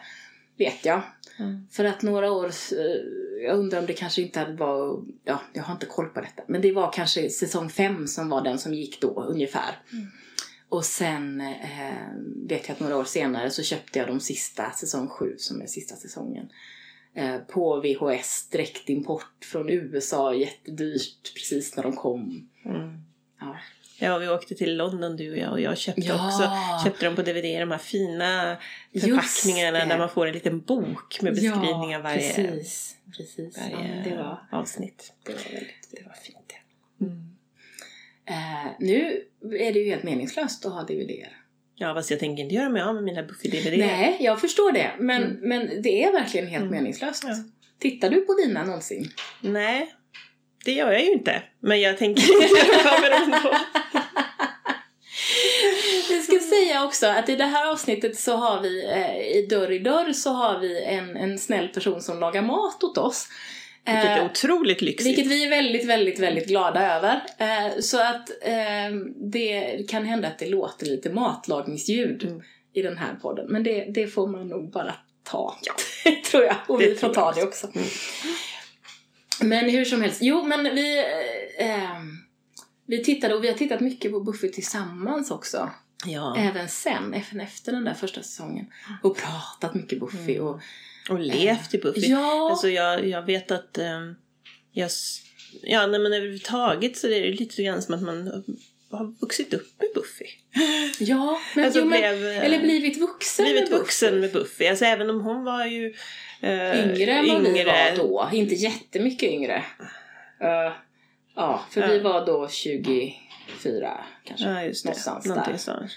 [0.56, 1.02] vet jag.
[1.38, 1.66] Mm.
[1.70, 5.74] För att några år, eh, jag undrar om det kanske inte var, ja jag har
[5.74, 6.42] inte koll på detta.
[6.48, 9.78] Men det var kanske säsong fem som var den som gick då ungefär.
[9.92, 10.06] Mm.
[10.68, 12.08] Och sen eh,
[12.48, 15.66] vet jag att några år senare så köpte jag de sista, säsong 7 som är
[15.66, 16.48] sista säsongen.
[17.14, 22.48] Eh, på VHS, direktimport från USA, jättedyrt precis när de kom.
[22.64, 23.04] Mm.
[23.40, 23.56] Ja.
[24.02, 26.26] Ja, vi åkte till London du och jag och jag köpte ja.
[26.26, 26.50] också
[26.84, 28.56] köpte dem på DVD, de här fina
[29.00, 32.96] förpackningarna där man får en liten bok med beskrivning av varje, precis.
[33.16, 33.58] Precis.
[33.58, 35.12] varje ja, det var, avsnitt.
[35.22, 36.52] Det var väldigt det var fint.
[37.00, 37.32] Mm.
[38.26, 41.36] Eh, nu är det ju helt meningslöst att ha DVDer.
[41.74, 43.78] Ja, fast jag tänker inte göra mig av med mina Buffy-DVD.
[43.78, 44.90] Nej, jag förstår det.
[44.98, 45.36] Men, mm.
[45.48, 46.74] men det är verkligen helt mm.
[46.74, 47.24] meningslöst.
[47.26, 47.34] Ja.
[47.78, 49.10] Tittar du på dina någonsin?
[49.40, 49.94] Nej,
[50.64, 51.42] det gör jag ju inte.
[51.60, 53.56] Men jag tänker inte mig ändå.
[56.10, 59.72] Jag ska säga också att i det här avsnittet så har vi eh, i Dörr
[59.72, 63.28] i dörr så har vi en, en snäll person som lagar mat åt oss.
[63.84, 65.06] Vilket är eh, otroligt lyxigt.
[65.06, 67.22] Vilket vi är väldigt, väldigt, väldigt glada över.
[67.38, 72.42] Eh, så att eh, det kan hända att det låter lite matlagningsljud mm.
[72.72, 73.46] i den här podden.
[73.48, 74.94] Men det, det får man nog bara
[75.24, 75.72] ta, ja.
[76.30, 76.56] tror jag.
[76.68, 77.66] Och det vi får ta det också.
[77.74, 77.88] Mm.
[79.40, 80.18] Men hur som helst.
[80.22, 80.98] Jo, men vi,
[81.58, 82.02] eh,
[82.86, 85.70] vi tittade och vi har tittat mycket på Buffy tillsammans också.
[86.06, 86.36] Ja.
[86.38, 88.66] Även sen, även efter den där första säsongen.
[89.02, 90.46] Och pratat mycket Buffy mm.
[90.46, 90.60] och
[91.08, 92.06] och levt i Buffy.
[92.06, 92.50] Ja.
[92.50, 94.16] Alltså jag, jag vet att um,
[94.72, 94.90] jag,
[95.62, 98.44] ja, nej, men överhuvudtaget så är det lite grann som att man
[98.90, 100.26] har vuxit upp med Buffy.
[100.98, 104.20] Ja, men, alltså, jo, men blev, eller blivit vuxen blivit med vuxen Buffy.
[104.20, 104.66] med Buffy.
[104.66, 105.94] Alltså även om hon var ju
[106.44, 108.28] uh, yngre än vad vi var då.
[108.32, 109.64] Inte jättemycket yngre.
[110.42, 110.72] Uh,
[111.34, 111.88] ja, för uh.
[111.88, 113.14] vi var då 24
[114.24, 114.48] kanske.
[114.48, 114.88] Ja, just det.
[114.88, 115.58] Någonstans Någonting där.
[115.58, 115.90] Sånt.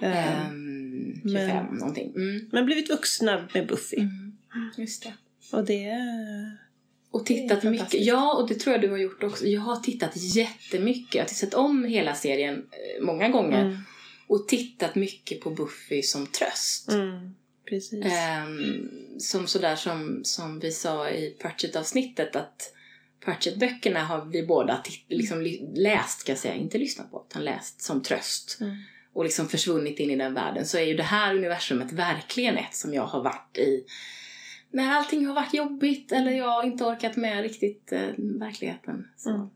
[0.00, 2.12] Um, 25 men, någonting.
[2.16, 2.48] Mm.
[2.52, 3.96] Men blivit vuxna med Buffy.
[3.96, 4.36] Mm.
[4.76, 5.12] Just det.
[5.56, 5.90] Och det
[7.10, 7.94] och tittat mycket.
[7.94, 9.46] Ja, och det tror jag du har gjort också.
[9.46, 11.14] Jag har tittat jättemycket.
[11.14, 13.64] Jag har sett om hela serien eh, många gånger.
[13.64, 13.76] Mm.
[14.26, 16.92] Och tittat mycket på Buffy som tröst.
[16.92, 17.34] Mm,
[17.70, 18.04] precis.
[18.04, 22.74] Um, som sådär som, som vi sa i Pratchett-avsnittet att
[23.24, 25.42] Pratchett-böckerna har vi båda liksom
[25.74, 26.54] läst, ska jag säga.
[26.54, 28.58] Inte lyssnat på, utan läst som tröst.
[28.60, 28.76] Mm.
[29.12, 30.66] Och liksom försvunnit in i den världen.
[30.66, 33.84] Så är ju det här universumet verkligen ett som jag har varit i
[34.70, 39.08] när allting har varit jobbigt eller jag inte orkat med riktigt eh, verkligheten.
[39.16, 39.30] Så.
[39.30, 39.48] Mm.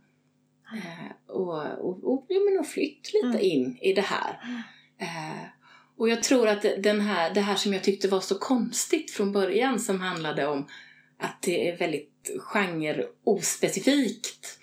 [0.74, 3.40] Eh, och, och, och, ja, men och flytt lite mm.
[3.40, 4.64] in i det här.
[4.98, 5.44] Eh,
[5.96, 9.32] och jag tror att den här, det här som jag tyckte var så konstigt från
[9.32, 10.68] början som handlade om
[11.18, 14.58] att det är väldigt genre ospecifikt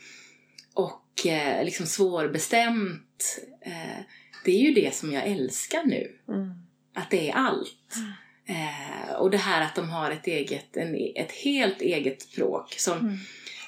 [0.74, 3.40] och eh, liksom svårbestämt.
[3.62, 4.04] Eh,
[4.46, 6.12] det är ju det som jag älskar nu.
[6.28, 6.52] Mm.
[6.94, 7.96] Att det är allt.
[7.96, 8.12] Mm.
[8.46, 12.98] Eh, och det här att de har ett eget, en, ett helt eget språk som
[12.98, 13.18] mm.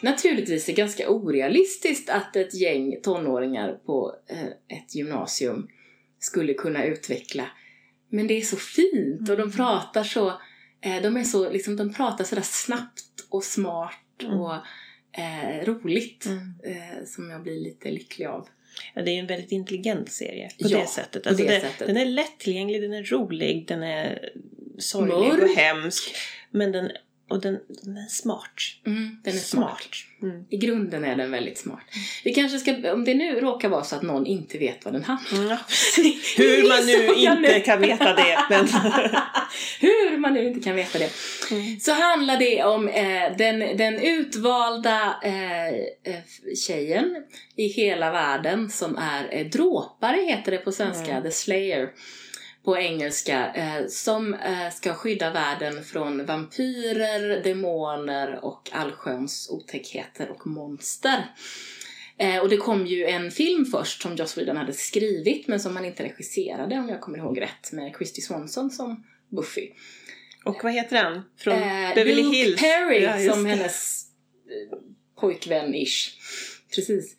[0.01, 5.67] naturligtvis är ganska orealistiskt att ett gäng tonåringar på eh, ett gymnasium
[6.23, 7.49] skulle kunna utveckla.
[8.09, 9.51] Men det är så fint och de mm.
[9.51, 10.27] pratar så,
[10.81, 14.39] eh, de är så, liksom, de pratar sådär snabbt och smart mm.
[14.39, 14.55] och
[15.11, 16.53] eh, roligt mm.
[16.63, 18.47] Eh, som jag blir lite lycklig av.
[18.93, 21.27] Ja, det är en väldigt intelligent serie på ja, det sättet.
[21.27, 21.87] Alltså det det, sättet.
[21.87, 24.29] Den är lättillgänglig, den är rolig, den är
[24.77, 25.43] sorglig Mörk.
[25.43, 26.15] och hemsk.
[26.51, 26.91] Men den,
[27.27, 28.61] och den, den är smart.
[28.85, 29.81] Mm, den är smart.
[29.81, 30.31] smart.
[30.31, 30.45] Mm.
[30.49, 31.83] I grunden är den väldigt smart.
[32.23, 35.03] Vi kanske ska, om det nu råkar vara så att någon inte vet vad den
[35.03, 35.45] handlar om.
[35.45, 35.57] Mm,
[36.37, 38.39] Hur man nu inte kan veta det.
[38.49, 38.67] Men...
[39.79, 41.09] Hur man nu inte kan veta det.
[41.51, 41.79] Mm.
[41.79, 46.19] Så handlar det om eh, den, den utvalda eh, eh
[46.67, 47.15] tjejen
[47.55, 51.23] i hela världen som är eh, dråpare heter det på svenska, mm.
[51.23, 51.89] The Slayer
[52.65, 60.47] på engelska eh, som eh, ska skydda världen från vampyrer, demoner och allsköns otäckheter och
[60.47, 61.25] monster.
[62.17, 65.75] Eh, och det kom ju en film först som Joss Whedon hade skrivit men som
[65.75, 69.69] han inte regisserade om jag kommer ihåg rätt med Christy Swanson som Buffy.
[70.45, 71.21] Och vad heter han?
[71.37, 72.61] Från eh, Beverly Luke Hills?
[72.61, 74.05] Perry ja, som hennes
[74.49, 74.77] eh,
[75.21, 76.09] pojkvän-ish.
[76.75, 77.15] Precis.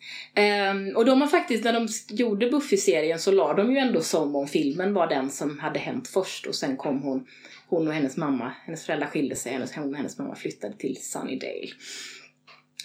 [0.71, 4.35] Um, och de har faktiskt, när de gjorde Buffy-serien så la de ju ändå som
[4.35, 7.27] om filmen var den som hade hänt först och sen kom hon,
[7.67, 10.97] hon och hennes mamma, hennes föräldrar skilde sig, hennes, hon och hennes mamma flyttade till
[11.01, 11.67] Sunnydale.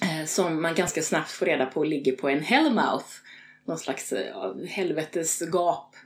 [0.02, 3.08] Uh, som man ganska snabbt får reda på ligger på en hellmouth,
[3.64, 5.96] någon slags eh, uh, helvetesgap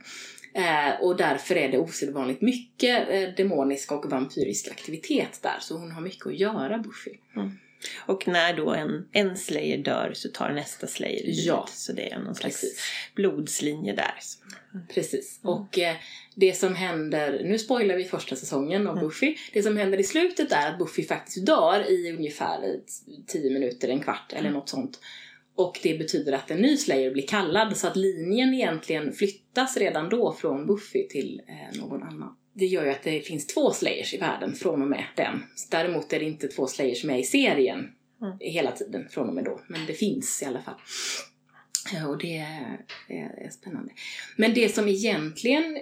[0.53, 5.57] ehm, och därför är det osedvanligt mycket eh, demonisk och vampyrisk aktivitet där.
[5.59, 7.11] Så hon har mycket att göra, Buffy.
[7.35, 7.51] Mm.
[7.97, 11.67] Och när då en, en slayer dör så tar nästa slayer ja.
[11.71, 12.79] Så det är någon slags Precis.
[13.15, 14.13] blodslinje där.
[14.73, 14.87] Mm.
[14.87, 15.39] Precis.
[15.43, 15.95] Och eh,
[16.35, 19.07] det som händer, nu spoilar vi första säsongen av mm.
[19.07, 19.35] Buffy.
[19.53, 22.79] Det som händer i slutet är att Buffy faktiskt dör i ungefär
[23.27, 24.53] 10 minuter, en kvart eller mm.
[24.53, 24.99] något sånt.
[25.55, 30.09] Och det betyder att en ny Slayer blir kallad så att linjen egentligen flyttas redan
[30.09, 32.35] då från Buffy till eh, någon annan.
[32.57, 35.43] Det gör ju att det finns två Slayers i världen från och med den.
[35.71, 37.91] Däremot är det inte två Slayers med i serien
[38.21, 38.37] mm.
[38.39, 39.61] hela tiden från och med då.
[39.67, 40.75] Men det finns i alla fall.
[42.07, 43.91] Och det är, är, är spännande.
[44.35, 45.77] Men det som egentligen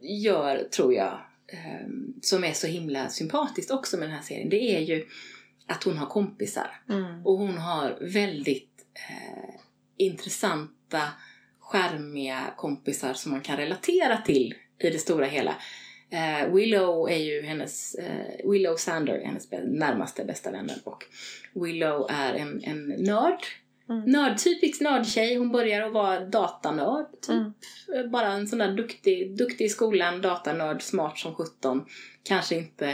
[0.00, 1.20] gör, tror jag,
[1.52, 1.88] eh,
[2.22, 5.06] som är så himla sympatiskt också med den här serien, det är ju
[5.66, 6.80] att hon har kompisar.
[6.88, 7.26] Mm.
[7.26, 9.60] Och hon har väldigt eh,
[9.96, 11.02] intressanta,
[11.60, 15.54] skärmiga kompisar som man kan relatera till i det stora hela.
[16.10, 21.04] Eh, Willow är ju hennes, eh, Willow Sander är hennes närmaste bästa vänner och
[21.54, 23.40] Willow är en, en nörd.
[23.88, 24.04] Mm.
[24.04, 25.36] Nörd, typisk nördtjej.
[25.36, 27.06] Hon börjar att vara datanörd.
[27.20, 27.30] Typ.
[27.30, 28.10] Mm.
[28.10, 31.84] Bara en sån där duktig, duktig i skolan, datanörd, smart som sjutton.
[32.22, 32.88] Kanske inte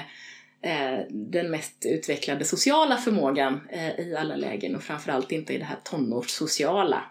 [0.62, 5.64] eh, den mest utvecklade sociala förmågan eh, i alla lägen och framförallt inte i det
[5.64, 7.04] här tonårssociala.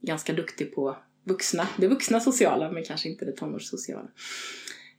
[0.00, 4.08] Ganska duktig på vuxna, det vuxna sociala men kanske inte det tonårssociala.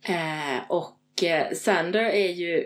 [0.07, 2.57] Eh, och eh, Sander är ju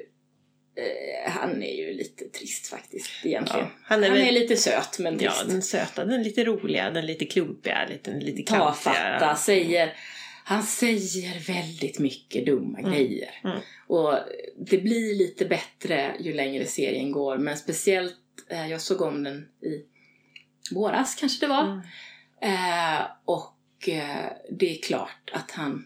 [0.76, 3.66] eh, han är ju lite trist faktiskt egentligen.
[3.66, 5.36] Ja, han, är, han väl, är, lite söt men trist.
[5.40, 9.94] Ja, den söta, den lite roliga, den lite klumpiga, lite, lite Tafatta, säger
[10.44, 12.92] han säger väldigt mycket dumma mm.
[12.92, 13.42] grejer.
[13.44, 13.60] Mm.
[13.88, 14.14] Och
[14.58, 17.38] det blir lite bättre ju längre serien går.
[17.38, 18.16] Men speciellt,
[18.70, 19.86] jag såg om den i
[20.74, 21.64] våras kanske det var.
[21.64, 21.82] Mm.
[23.26, 23.56] Och
[24.50, 25.86] det är klart att han,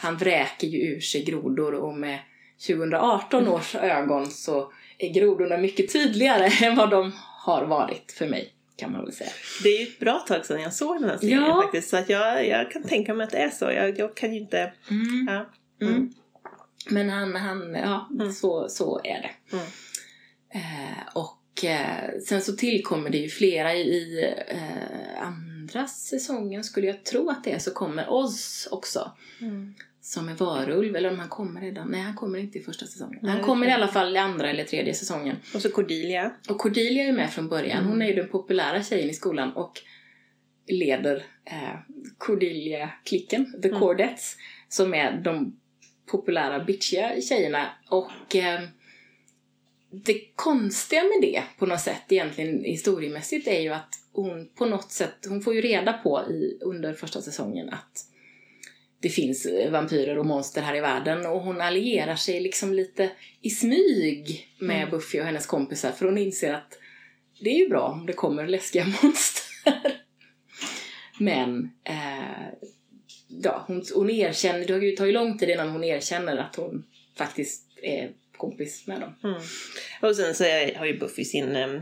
[0.00, 2.18] han vräker ju ur sig grodor och med
[2.66, 3.54] 2018 mm.
[3.54, 7.12] års ögon så är grodorna mycket tydligare än vad de
[7.44, 9.30] har varit för mig kan man väl säga.
[9.62, 11.62] Det är ju ett bra tag sedan jag såg den här serien ja.
[11.62, 11.88] faktiskt.
[11.88, 13.64] Så att jag, jag kan tänka mig att det är så.
[13.64, 14.72] Jag, jag kan ju inte...
[14.90, 15.26] Mm.
[15.28, 15.50] Ja.
[15.86, 15.94] Mm.
[15.94, 16.12] mm.
[16.90, 18.32] Men han, han ja, mm.
[18.32, 19.56] så, så är det.
[19.56, 19.66] Mm.
[20.50, 26.86] Eh, och eh, sen så tillkommer det ju flera i, i eh, andra säsongen skulle
[26.86, 29.12] jag tro att det är så kommer Oz också.
[29.40, 29.74] Mm
[30.08, 31.88] som är varulv, eller om han kommer redan.
[31.88, 33.18] Nej, han kommer inte i första säsongen.
[33.22, 35.36] Nej, han kommer i alla fall i andra eller tredje säsongen.
[35.54, 36.32] Och så Cordelia.
[36.48, 37.84] Och Cordelia är med från början.
[37.84, 39.72] Hon är ju den populära tjejen i skolan och
[40.66, 41.78] leder eh,
[42.18, 44.08] Cordelia-klicken, The mm.
[44.68, 45.60] Som är de
[46.10, 47.66] populära bitchiga tjejerna.
[47.88, 48.60] Och eh,
[49.90, 54.92] det konstiga med det på något sätt egentligen historiemässigt är ju att hon på något
[54.92, 58.07] sätt, hon får ju reda på i, under första säsongen att
[59.00, 63.10] det finns eh, vampyrer och monster här i världen och hon allierar sig liksom lite
[63.42, 64.90] i smyg med mm.
[64.90, 66.78] Buffy och hennes kompisar för hon inser att
[67.40, 69.44] det är ju bra om det kommer läskiga monster.
[71.18, 72.48] Men eh,
[73.28, 76.84] ja, hon, hon erkänner, det tar ju lång tid innan hon erkänner att hon
[77.16, 79.14] faktiskt är kompis med dem.
[79.24, 79.42] Mm.
[80.02, 80.44] Och sen så
[80.78, 81.80] har ju Buffy sin, um,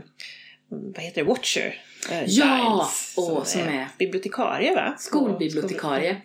[0.69, 1.81] vad heter det, Watcher.
[2.11, 4.95] Uh, ja, Giles, som, som är, är bibliotekarie va?
[4.99, 6.21] Skolbibliotekarie.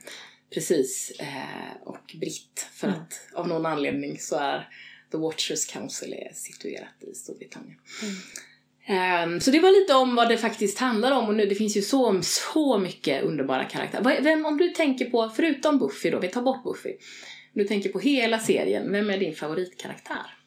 [0.55, 1.13] Precis.
[1.21, 2.67] Eh, och Britt.
[2.73, 3.01] För mm.
[3.01, 4.69] att av någon anledning så är
[5.13, 7.79] The Watchers Council är situerat i Storbritannien.
[8.03, 8.15] Mm.
[8.89, 11.77] Um, så det var lite om vad det faktiskt handlar om och nu det finns
[11.77, 14.23] ju så, så mycket underbara karaktärer.
[14.23, 16.91] Vem, om du tänker på, förutom Buffy då, vi tar bort Buffy.
[17.55, 20.39] Om du tänker på hela serien, vem är din favoritkaraktär?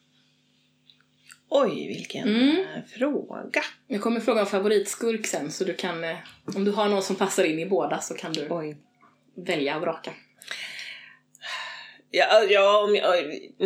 [1.48, 2.56] Oj, vilken mm.
[2.56, 3.62] Eh, fråga.
[3.86, 6.16] Jag kommer fråga om favoritskurk sen så du kan, eh,
[6.56, 8.76] om du har någon som passar in i båda så kan du Oj
[9.36, 10.10] välja och vraka?
[12.10, 13.16] Ja, ja om jag,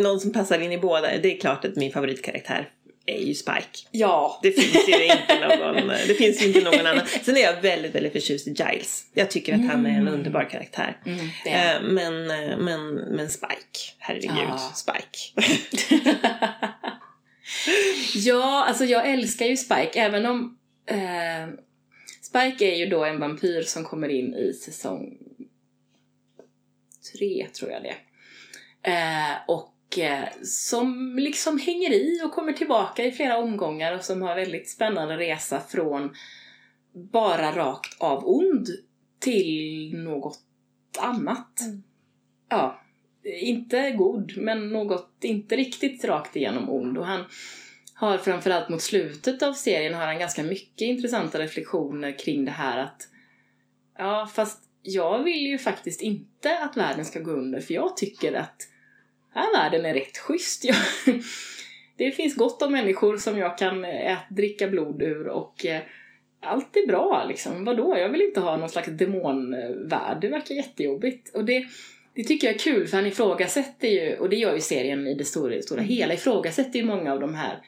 [0.03, 1.17] någon som passar in i båda.
[1.17, 2.69] Det är klart att min favoritkaraktär
[3.05, 3.87] är ju Spike.
[3.91, 4.39] Ja.
[4.43, 7.05] Det finns ju inte någon, det finns inte någon annan.
[7.21, 9.05] Sen är jag väldigt, väldigt förtjust i Giles.
[9.13, 9.69] Jag tycker att mm.
[9.69, 10.13] han är en mm.
[10.13, 10.97] underbar karaktär.
[11.05, 12.27] Mm, eh, men,
[12.65, 14.57] men, men Spike, herregud, ja.
[14.57, 15.47] Spike.
[18.15, 21.47] ja, alltså jag älskar ju Spike även om eh,
[22.21, 25.17] Spike är ju då en vampyr som kommer in i säsong
[27.17, 27.95] tre tror jag det
[28.91, 34.21] eh, Och eh, som liksom hänger i och kommer tillbaka i flera omgångar och som
[34.21, 36.13] har väldigt spännande resa från
[36.93, 38.67] bara rakt av ond
[39.19, 40.39] till något
[40.97, 41.61] annat.
[41.61, 41.83] Mm.
[42.49, 42.81] Ja,
[43.23, 46.97] inte god, men något inte riktigt rakt igenom ond.
[46.97, 47.25] Och han
[47.93, 52.77] har framförallt mot slutet av serien har han ganska mycket intressanta reflektioner kring det här
[52.77, 53.07] att
[53.97, 58.33] ja, fast jag vill ju faktiskt inte att världen ska gå under för jag tycker
[58.33, 58.67] att
[59.33, 60.65] den här världen är rätt schysst.
[60.65, 60.75] Jag,
[61.97, 65.81] det finns gott om människor som jag kan äta, dricka blod ur och eh,
[66.41, 67.65] allt är bra liksom.
[67.65, 67.97] Vadå?
[67.97, 70.21] Jag vill inte ha någon slags demonvärld.
[70.21, 71.35] Det verkar jättejobbigt.
[71.35, 71.65] Och det,
[72.15, 75.13] det tycker jag är kul för han ifrågasätter ju, och det gör ju serien i
[75.13, 75.89] det stora, stora mm.
[75.89, 77.61] hela, ifrågasätter ju många av de här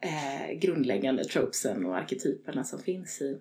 [0.00, 3.38] eh, grundläggande tropesen och arketyperna som finns i,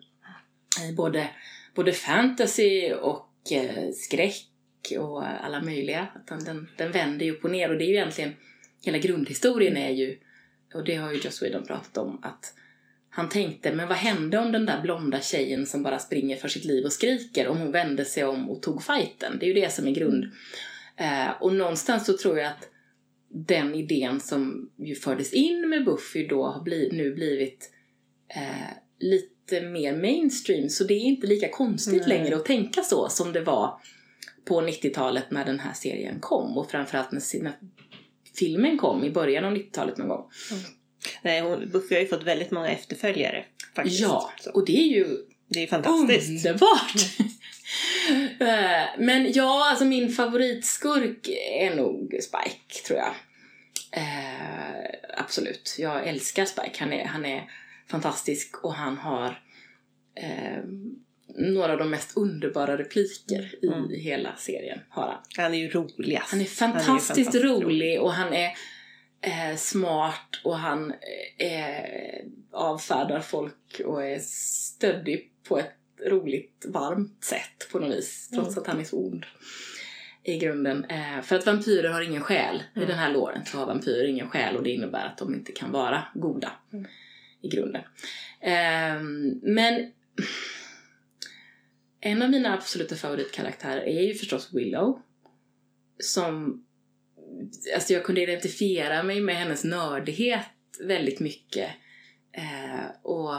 [0.89, 1.29] i både,
[1.77, 4.47] både fantasy och eh, skräck
[4.99, 6.07] och alla möjliga.
[6.27, 8.33] Den, den, den vänder ju upp och ner och det är ju egentligen,
[8.81, 10.17] hela grundhistorien är ju,
[10.73, 12.53] och det har ju Joss Whedon pratat om, att
[13.09, 16.65] han tänkte, men vad hände om den där blonda tjejen som bara springer för sitt
[16.65, 19.37] liv och skriker, om hon vände sig om och tog fighten?
[19.39, 20.25] Det är ju det som är grund.
[20.95, 22.69] Eh, och någonstans så tror jag att
[23.29, 27.71] den idén som ju fördes in med Buffy då har bli, nu blivit
[28.35, 30.69] eh, lite mer mainstream.
[30.69, 32.17] Så det är inte lika konstigt Nej.
[32.17, 33.81] längre att tänka så som det var
[34.45, 36.57] på 90-talet när den här serien kom.
[36.57, 37.53] Och framförallt när, när
[38.35, 40.29] filmen kom i början av 90-talet någon gång.
[40.51, 40.63] Mm.
[41.21, 43.45] Nej, hon, Buffy har ju fått väldigt många efterföljare.
[43.75, 43.99] Faktiskt.
[43.99, 44.51] Ja, så.
[44.51, 46.45] och det är ju det är fantastiskt.
[46.45, 46.95] Underbart!
[48.39, 53.13] Eh, men ja, alltså min favoritskurk är nog Spike, tror jag.
[53.91, 55.75] Eh, absolut.
[55.79, 56.75] Jag älskar Spike.
[56.79, 57.43] Han är, han är
[57.87, 59.41] fantastisk och han har
[60.15, 60.63] eh,
[61.37, 63.91] några av de mest underbara repliker mm.
[63.91, 64.79] i hela serien.
[64.89, 65.21] Har han.
[65.37, 66.31] han är ju roligast.
[66.31, 68.51] Han är fantastiskt, han är fantastiskt rolig och han är
[69.21, 70.93] eh, smart och han
[71.37, 75.73] eh, avfärdar folk och är stöddig på ett
[76.05, 78.29] roligt, varmt sätt på något vis.
[78.29, 78.61] Trots mm.
[78.61, 79.25] att han är så ond
[80.23, 80.85] i grunden.
[80.85, 82.63] Eh, för att vampyrer har ingen själ.
[82.75, 82.87] Mm.
[82.87, 85.51] I den här låren så har vampyrer ingen själ och det innebär att de inte
[85.51, 86.85] kan vara goda mm.
[87.47, 87.81] I grunden.
[88.41, 89.01] Eh,
[89.41, 89.91] men
[91.99, 95.01] en av mina absoluta favoritkaraktärer är ju förstås Willow.
[95.99, 96.63] Som
[97.75, 100.45] alltså jag kunde identifiera mig med hennes nördighet
[100.79, 101.69] väldigt mycket.
[102.31, 103.35] Eh, och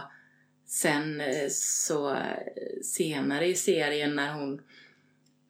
[0.66, 2.16] sen eh, så
[2.83, 4.61] senare i serien när hon,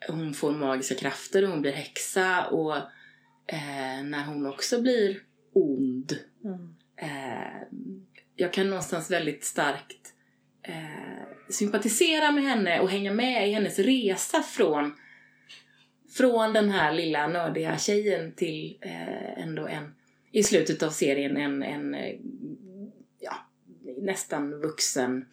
[0.09, 2.77] hon får magiska krafter och hon blir häxa och
[3.47, 6.19] eh, när hon också blir ond.
[6.45, 6.75] Mm.
[6.97, 7.63] Eh,
[8.39, 10.13] jag kan någonstans väldigt starkt
[10.63, 14.93] eh, sympatisera med henne och hänga med i hennes resa från
[16.11, 19.95] från den här lilla nördiga tjejen till eh, ändå en,
[20.33, 22.17] i slutet av serien, en, en eh,
[23.21, 23.35] ja,
[24.03, 25.27] nästan vuxen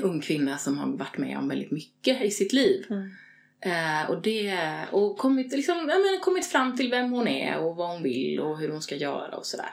[0.00, 2.86] ung kvinna som har varit med om väldigt mycket i sitt liv.
[2.90, 3.10] Mm.
[3.60, 4.58] Eh, och det,
[4.90, 8.40] och kommit, liksom, ja, men, kommit fram till vem hon är och vad hon vill
[8.40, 9.70] och hur hon ska göra och sådär.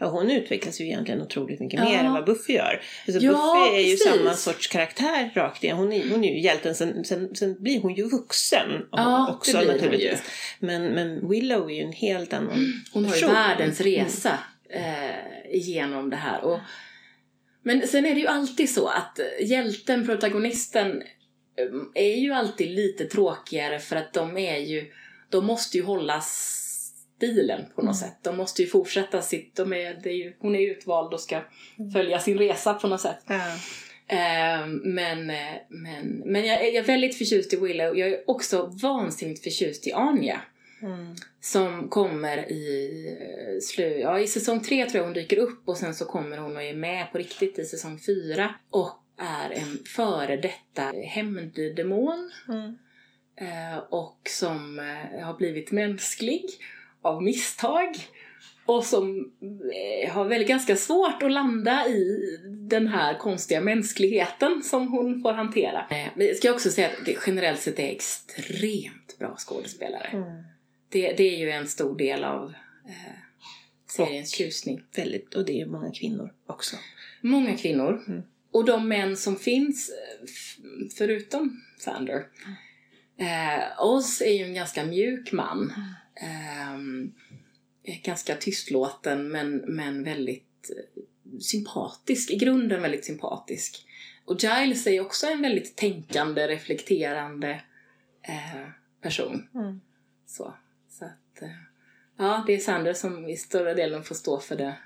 [0.00, 1.84] Ja, hon utvecklas ju egentligen otroligt mycket ja.
[1.84, 2.82] mer än vad Buffy gör.
[3.06, 4.12] Alltså, ja, Buffy är ju precis.
[4.12, 5.76] samma sorts karaktär rakt igen.
[5.76, 9.52] Hon är, hon är ju hjälten, sen, sen, sen blir hon ju vuxen ja, också
[9.52, 10.22] det blir naturligtvis.
[10.58, 12.72] Men, men Willow är ju en helt annan mm.
[12.92, 13.92] Hon har ju världens mm.
[13.92, 14.38] resa
[14.70, 16.44] eh, genom det här.
[16.44, 16.58] Och,
[17.62, 21.02] men sen är det ju alltid så att hjälten, protagonisten,
[21.56, 24.90] eh, är ju alltid lite tråkigare för att de är ju,
[25.28, 26.56] de måste ju hållas
[27.20, 27.94] stilen på något mm.
[27.94, 28.18] sätt.
[28.22, 31.40] De måste ju fortsätta sitt, de är, är ju, hon är utvald och ska
[31.78, 31.90] mm.
[31.90, 33.30] följa sin resa på något sätt.
[33.30, 33.56] Mm.
[34.12, 35.26] Uh, men
[35.68, 37.98] men, men jag, jag, är väldigt förtjust i Willow.
[37.98, 40.40] Jag är också vansinnigt förtjust i Anja.
[40.82, 41.14] Mm.
[41.40, 45.76] Som kommer i, eh, slu, ja, i säsong tre tror jag hon dyker upp och
[45.76, 48.54] sen så kommer hon och är med på riktigt i säsong fyra.
[48.70, 52.32] Och är en före detta hämnddemon.
[52.48, 52.78] Mm.
[53.42, 54.78] Uh, och som
[55.22, 56.44] har blivit mänsklig
[57.02, 57.96] av misstag
[58.66, 59.32] och som
[60.04, 62.20] eh, har väldigt ganska svårt att landa i
[62.70, 65.86] den här konstiga mänskligheten som hon får hantera.
[65.90, 70.06] Eh, men jag ska också säga att det generellt sett är extremt bra skådespelare.
[70.12, 70.42] Mm.
[70.88, 72.54] Det, det är ju en stor del av
[72.88, 73.14] eh,
[73.86, 74.82] seriens tjusning.
[74.96, 76.76] Väldigt, och det är många kvinnor också.
[77.20, 78.04] Många kvinnor.
[78.08, 78.22] Mm.
[78.52, 80.28] Och de män som finns, eh,
[80.98, 82.26] förutom Sander.
[82.44, 82.56] Mm.
[83.20, 85.72] Eh, Oz är ju en ganska mjuk man.
[86.74, 87.14] Um,
[87.84, 91.02] ganska tystlåten men, men väldigt eh,
[91.40, 93.86] sympatisk, i grunden väldigt sympatisk.
[94.24, 97.62] Och Giles är också en väldigt tänkande, reflekterande
[98.22, 98.68] eh,
[99.02, 99.48] person.
[99.54, 99.80] Mm.
[100.26, 100.54] Så,
[100.88, 101.48] så att, eh,
[102.18, 104.76] ja, det är Sander som i större delen får stå för det,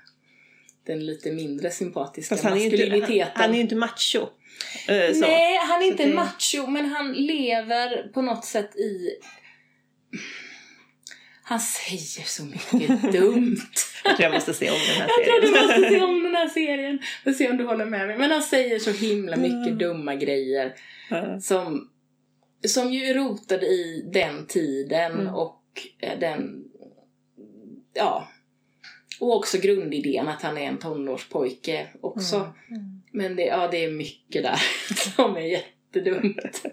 [0.83, 2.93] den lite mindre sympatiska han maskuliniteten.
[2.93, 4.19] Är inte, han, han, är ju inte macho.
[4.19, 6.13] Uh, Nej, han är inte det...
[6.13, 9.09] macho men han lever på något sätt i
[11.47, 13.57] han säger så mycket dumt.
[14.03, 15.09] jag tror jag måste se om den här serien.
[15.17, 16.99] Jag tror du måste se om den här serien.
[17.23, 18.17] Får se om du håller med mig.
[18.17, 19.77] Men han säger så himla mycket mm.
[19.77, 20.73] dumma grejer.
[21.11, 21.41] Mm.
[21.41, 21.89] Som
[22.67, 25.35] som ju är rotad i den tiden mm.
[25.35, 25.61] och
[25.99, 26.63] eh, den,
[27.93, 28.27] ja,
[29.19, 32.35] och också grundidén att han är en tonårspojke också.
[32.35, 33.01] Mm.
[33.11, 34.59] Men det, ja, det är mycket där
[35.15, 36.65] som är jättedumt.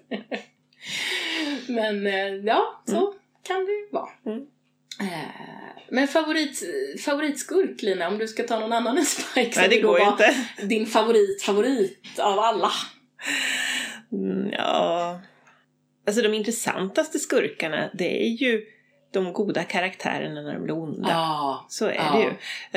[1.68, 3.18] Men eh, ja, så mm.
[3.42, 4.10] kan det ju vara.
[4.26, 4.46] Mm.
[5.00, 5.06] Eh,
[5.90, 6.62] men favorit,
[7.04, 10.34] favoritskurk Lina, om du ska ta någon annan än Spike Nej, det går ju inte.
[10.62, 12.70] Din favorit, favorit av alla?
[14.12, 15.20] Mm, ja...
[16.06, 18.62] Alltså de intressantaste skurkarna, det är ju
[19.12, 21.08] de goda karaktärerna när de blir onda.
[21.10, 22.12] Ja, så är ja.
[22.12, 22.28] det ju.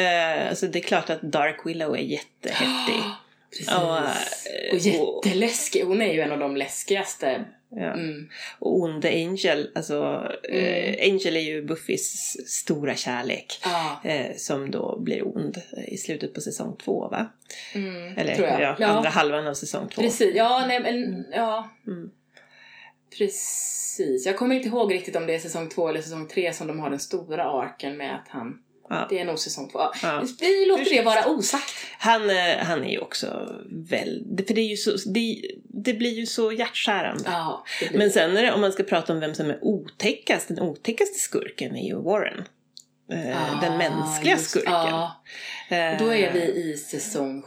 [0.07, 3.01] Uh, alltså det är klart att Dark Willow är jättehäftig.
[3.57, 4.99] Precis.
[4.99, 5.83] Och, och jätteläskig.
[5.83, 7.93] Hon är ju en av de läskigaste Ja.
[7.93, 8.29] Mm.
[8.59, 10.93] Och onde Angel, alltså mm.
[10.93, 14.07] eh, Angel är ju Buffys stora kärlek ah.
[14.07, 17.31] eh, som då blir ond i slutet på säsong två va?
[17.73, 18.87] Mm, Eller ja, ja.
[18.87, 20.01] andra halvan av säsong två.
[20.01, 21.25] Precis, ja nej men mm.
[21.31, 21.69] ja.
[21.87, 22.11] Mm.
[23.17, 26.67] Precis, jag kommer inte ihåg riktigt om det är säsong två eller säsong tre som
[26.67, 28.59] de har den stora arken med att han
[28.89, 29.07] Ja.
[29.09, 29.79] Det är nog säsong två.
[30.01, 30.25] Ja.
[30.39, 31.73] Vi låter det vara osagt.
[31.99, 34.23] Han, eh, han är ju också väl...
[34.47, 37.23] För det, är ju så, det, det blir ju så hjärtskärande.
[37.25, 40.59] Ja, Men sen är det, om man ska prata om vem som är otäckast, den
[40.59, 42.43] otäckaste skurken är ju Warren.
[43.09, 44.73] Ah, den mänskliga skurken.
[44.73, 45.21] Ja.
[45.99, 47.43] Då är vi i säsong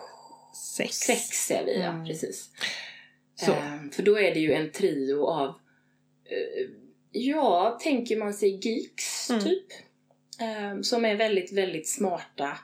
[0.76, 0.96] sex.
[0.96, 1.88] Sex är vi, ja.
[1.88, 2.06] Mm.
[2.06, 2.48] Precis.
[3.34, 3.52] Så.
[3.52, 5.54] Um, för då är det ju en trio av,
[7.12, 9.44] ja, tänker man sig geeks, mm.
[9.44, 9.66] typ.
[10.40, 12.58] Um, som är väldigt, väldigt smarta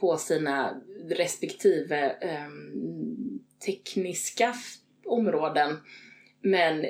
[0.00, 2.14] på sina respektive
[2.46, 4.54] um, tekniska
[5.06, 5.76] områden.
[6.42, 6.86] Men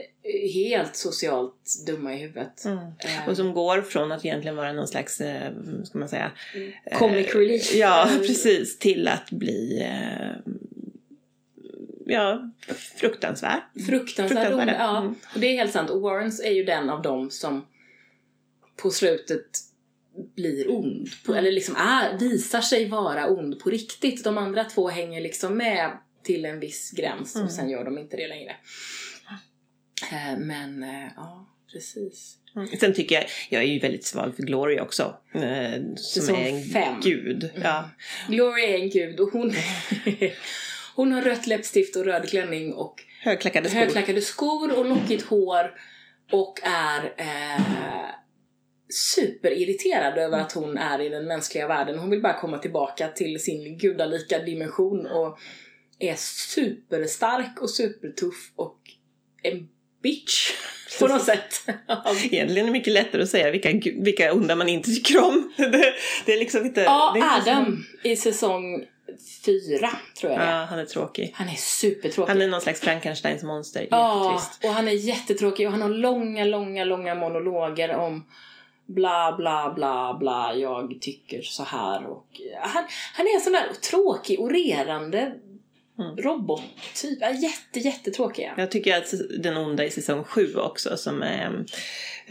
[0.55, 2.65] helt socialt dumma i huvudet.
[2.65, 2.79] Mm.
[2.79, 6.31] Uh, och som går från att egentligen vara någon slags, uh, ska man säga?
[6.55, 6.73] Mm.
[6.93, 7.75] Comic relief.
[7.75, 8.79] Ja, precis.
[8.79, 10.53] Till att bli uh,
[12.07, 12.51] ja,
[12.97, 13.61] fruktansvärd.
[13.87, 14.77] Fruktansvärd, fruktansvärd.
[14.79, 14.99] ja.
[14.99, 15.15] Mm.
[15.35, 15.91] Och det är helt sant.
[15.91, 17.67] Och Warrens är ju den av dem som
[18.77, 19.70] på slutet
[20.37, 21.09] blir ond.
[21.27, 24.25] På, eller liksom är, visar sig vara ond på riktigt.
[24.25, 27.53] De andra två hänger liksom med till en viss gräns och mm.
[27.53, 28.57] sen gör de inte det längre.
[30.13, 32.37] Eh, men eh, ja, precis.
[32.57, 32.69] Mm.
[32.81, 35.17] Sen tycker jag, jag är ju väldigt sval för Glory också.
[35.35, 37.01] Eh, som Säsong är en fem.
[37.03, 37.45] gud.
[37.45, 37.63] Mm.
[37.63, 37.91] Ja.
[38.29, 39.53] Glory är en gud och hon,
[40.95, 45.75] hon har rött läppstift och röd klänning och högklackade skor, högklackade skor och lockigt hår
[46.33, 48.11] och är eh,
[48.91, 51.99] superirriterad över att hon är i den mänskliga världen.
[51.99, 55.39] Hon vill bara komma tillbaka till sin gudalika dimension och
[55.99, 58.79] är superstark och supertuff och
[59.43, 59.69] en
[60.03, 60.53] bitch
[60.99, 61.55] på något sätt.
[62.25, 65.53] Egentligen är det mycket lättare att säga vilka, vilka onda man inte tycker om.
[65.57, 65.95] Det,
[66.27, 66.81] det är liksom inte...
[66.81, 68.11] Ja, är Adam som...
[68.11, 68.87] i säsong
[69.47, 71.33] fyra tror jag Ja, han är tråkig.
[71.35, 72.33] Han är supertråkig.
[72.33, 73.87] Han är någon slags Frankensteins monster.
[73.91, 78.27] Ja, och han är jättetråkig och han har långa, långa, långa monologer om
[78.95, 82.85] bla bla bla bla, jag tycker så här och eh, han,
[83.15, 85.33] han är en sån där tråkig, orerande
[86.01, 86.17] mm.
[86.17, 87.21] robottyp.
[87.21, 88.51] Jätte, jättetråkig.
[88.57, 91.65] Jag tycker att den onda i säsong 7 också som är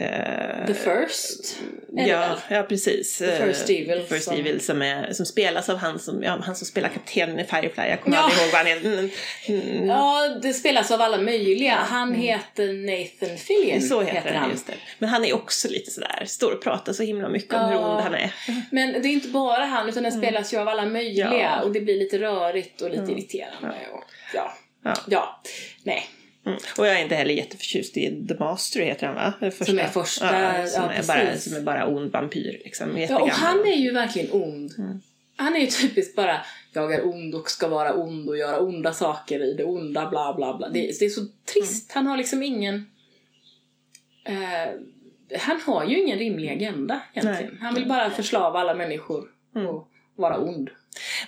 [0.00, 1.56] Uh, The First?
[1.92, 3.18] Ja, ja, precis.
[3.18, 4.02] The First Evil.
[4.08, 4.36] First som...
[4.36, 7.84] Evil som, är, som spelas av han som, ja, han som spelar kaptenen i Firefly.
[7.88, 8.22] Jag kommer ja.
[8.22, 9.10] aldrig ihåg vad han heter.
[9.48, 9.86] Mm, mm.
[9.86, 11.74] Ja, det spelas av alla möjliga.
[11.74, 12.20] Han mm.
[12.20, 13.82] heter Nathan Fillion.
[13.82, 14.50] Så heter, heter han.
[14.66, 14.72] Det.
[14.98, 18.00] Men han är också lite sådär, står och pratar så himla mycket om hur ond
[18.00, 18.34] han är.
[18.70, 20.24] Men det är inte bara han utan den mm.
[20.24, 21.62] spelas ju av alla möjliga ja.
[21.62, 23.18] och det blir lite rörigt och lite mm.
[23.68, 24.04] Och,
[24.34, 24.52] ja.
[24.84, 24.94] Ja.
[25.06, 25.42] ja.
[25.84, 26.06] Nej.
[26.46, 26.58] Mm.
[26.78, 29.34] Och jag är inte heller jätteförtjust i The Master heter han va?
[29.40, 29.64] Första.
[29.64, 32.98] Som är första, ja, som, ja, är bara, som är bara ond vampyr liksom.
[32.98, 34.74] Ja och han är ju verkligen ond.
[34.78, 35.00] Mm.
[35.36, 36.40] Han är ju typiskt bara
[36.72, 40.34] jag är ond och ska vara ond och göra onda saker i det onda bla
[40.34, 40.68] bla bla.
[40.68, 41.20] Det, det är så
[41.54, 41.90] trist.
[41.90, 41.94] Mm.
[41.94, 42.86] Han har liksom ingen
[44.24, 44.72] eh,
[45.38, 47.52] han har ju ingen rimlig agenda egentligen.
[47.52, 47.60] Nej.
[47.60, 49.68] Han vill bara förslava alla människor mm.
[49.68, 49.89] och
[50.20, 50.70] vara ond.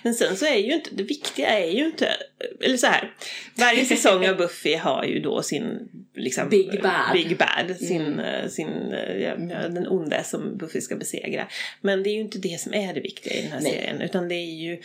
[0.03, 2.09] Men sen så är ju inte, det viktiga är ju inte,
[2.61, 3.13] eller så här,
[3.55, 8.49] varje säsong av Buffy har ju då sin liksom, Big Bad, Big bad sin, mm.
[8.49, 9.35] Sin, ja,
[9.69, 11.47] den onde som Buffy ska besegra.
[11.81, 13.71] Men det är ju inte det som är det viktiga i den här Nej.
[13.71, 14.81] serien utan det är ju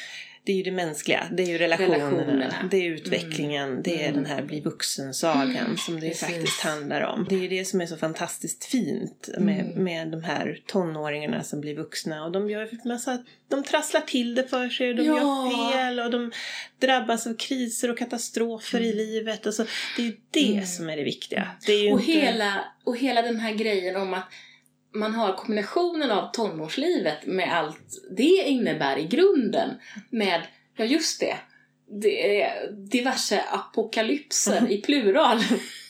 [0.49, 2.69] det är ju det mänskliga, det är ju relationerna, relationerna.
[2.71, 3.83] det är utvecklingen, mm.
[3.83, 4.15] det är mm.
[4.15, 5.77] den här bli vuxen-sagan mm.
[5.77, 6.29] som det Precis.
[6.29, 7.27] faktiskt handlar om.
[7.29, 9.85] Det är ju det som är så fantastiskt fint med, mm.
[9.85, 14.49] med de här tonåringarna som blir vuxna och de gör massa, de trasslar till det
[14.49, 15.17] för sig och de ja.
[15.17, 16.33] gör fel och de
[16.79, 18.97] drabbas av kriser och katastrofer i mm.
[18.97, 19.47] livet.
[19.47, 20.67] Alltså, det är ju det mm.
[20.67, 21.49] som är det viktiga.
[21.67, 22.13] Det och, inte...
[22.13, 24.29] hela, och hela den här grejen om att
[24.95, 29.71] man har kombinationen av tonårslivet med allt det innebär i grunden
[30.11, 30.43] med,
[30.77, 31.37] ja just det,
[32.03, 35.39] det är diverse apokalypser i plural.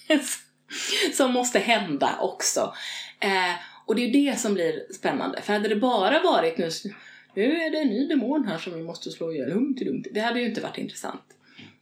[1.13, 2.75] som måste hända också.
[3.21, 3.55] Eh,
[3.87, 5.43] och det är ju det som blir spännande.
[5.43, 6.71] För hade det bara varit nu,
[7.35, 9.75] nu är det en ny demon här som vi måste slå ihjäl,
[10.11, 11.23] Det hade ju inte varit intressant.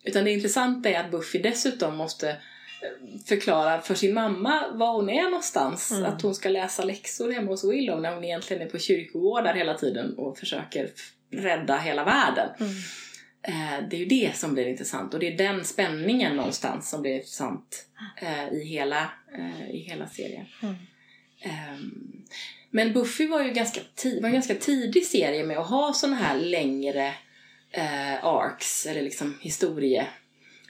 [0.04, 2.36] Utan det intressanta är att Buffy dessutom måste
[2.82, 5.90] eh, förklara för sin mamma var hon är någonstans.
[5.90, 6.04] Mm.
[6.04, 9.74] Att hon ska läsa läxor hemma hos Willow när hon egentligen är på kyrkogårdar hela
[9.74, 10.90] tiden och försöker
[11.30, 12.48] rädda hela världen.
[12.60, 12.72] Mm.
[13.42, 17.02] Eh, det är ju det som blir intressant och det är den spänningen någonstans som
[17.02, 17.86] blir intressant
[18.22, 20.46] eh, i, hela, eh, i hela serien.
[20.62, 20.74] Mm.
[21.44, 22.24] Um,
[22.70, 23.80] men Buffy var ju ganska
[24.20, 27.14] var en ganska tidig serie med att ha såna här längre
[27.70, 30.06] eh, arcs, eller liksom historie,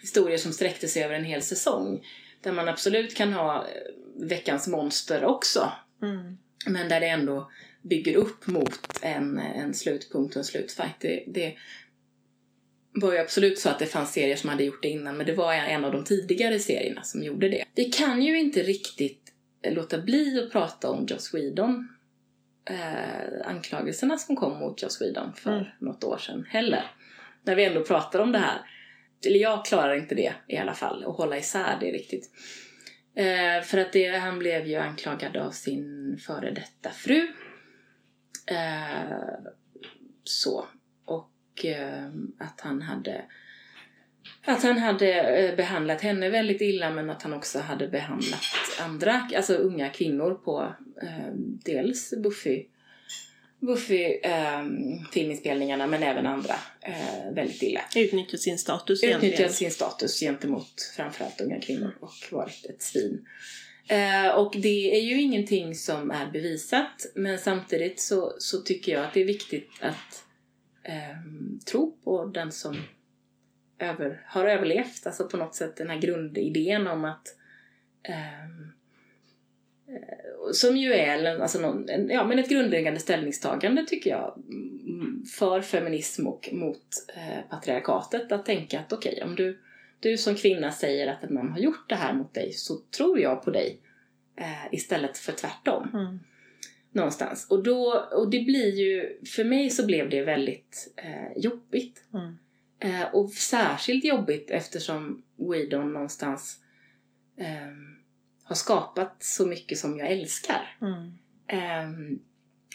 [0.07, 2.07] historier som sträckte sig över en hel säsong.
[2.41, 5.73] Där man absolut kan ha eh, veckans monster också.
[6.03, 6.39] Mm.
[6.67, 7.51] Men där det ändå
[7.83, 11.01] bygger upp mot en, en slutpunkt och en slutfight.
[11.01, 11.57] Det, det
[12.93, 15.35] var ju absolut så att det fanns serier som hade gjort det innan men det
[15.35, 17.65] var en av de tidigare serierna som gjorde det.
[17.75, 19.33] Vi kan ju inte riktigt
[19.71, 21.89] låta bli att prata om Joss Whedon
[22.71, 25.67] eh, anklagelserna som kom mot Joss Whedon för mm.
[25.79, 26.91] något år sedan heller.
[27.43, 28.61] När vi ändå pratar om det här.
[29.27, 32.31] Eller jag klarar inte det i alla fall, att hålla isär det riktigt.
[33.15, 37.29] Eh, för att det, han blev ju anklagad av sin före detta fru.
[38.47, 39.13] Eh,
[40.25, 40.67] så.
[41.05, 42.07] Och eh,
[42.39, 43.25] att han hade
[44.45, 48.41] att han hade eh, behandlat henne väldigt illa men att han också hade behandlat
[48.81, 51.33] andra, alltså unga kvinnor på eh,
[51.65, 52.67] dels Buffy,
[53.61, 54.65] Buffy eh,
[55.13, 57.81] filminspelningarna men även andra eh, väldigt illa.
[57.97, 63.27] Utnyttjat sin status Utnyttjat sin status gentemot framförallt unga kvinnor och varit ett svin.
[63.89, 69.05] Eh, och det är ju ingenting som är bevisat men samtidigt så, så tycker jag
[69.05, 70.25] att det är viktigt att
[70.83, 71.17] eh,
[71.71, 72.77] tro på den som
[73.79, 75.07] över, har överlevt.
[75.07, 77.27] Alltså på något sätt den här grundidén om att
[78.09, 78.73] um,
[80.53, 86.27] som ju är alltså någon, ja, men ett grundläggande ställningstagande tycker jag mm, för feminism
[86.27, 88.33] och mot eh, patriarkatet.
[88.33, 89.61] Att tänka att okej, okay, om du,
[90.01, 93.21] du som kvinna säger att en man har gjort det här mot dig så tror
[93.21, 93.81] jag på dig
[94.37, 95.91] eh, istället för tvärtom.
[95.95, 96.19] Mm.
[96.93, 97.47] Någonstans.
[97.51, 102.05] Och, då, och det blir ju, för mig så blev det väldigt eh, jobbigt.
[102.15, 102.39] Mm.
[102.79, 106.61] Eh, och särskilt jobbigt eftersom Whedon någonstans
[107.37, 107.96] eh,
[108.47, 110.77] har skapat så mycket som jag älskar.
[110.81, 111.13] Mm.
[111.49, 112.17] Eh,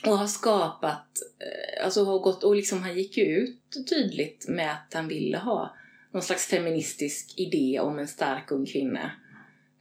[0.06, 1.08] och har skapat,
[1.40, 5.38] eh, alltså har gått, och liksom han gick ju ut tydligt med att han ville
[5.38, 5.76] ha
[6.12, 9.12] någon slags feministisk idé om en stark ung kvinna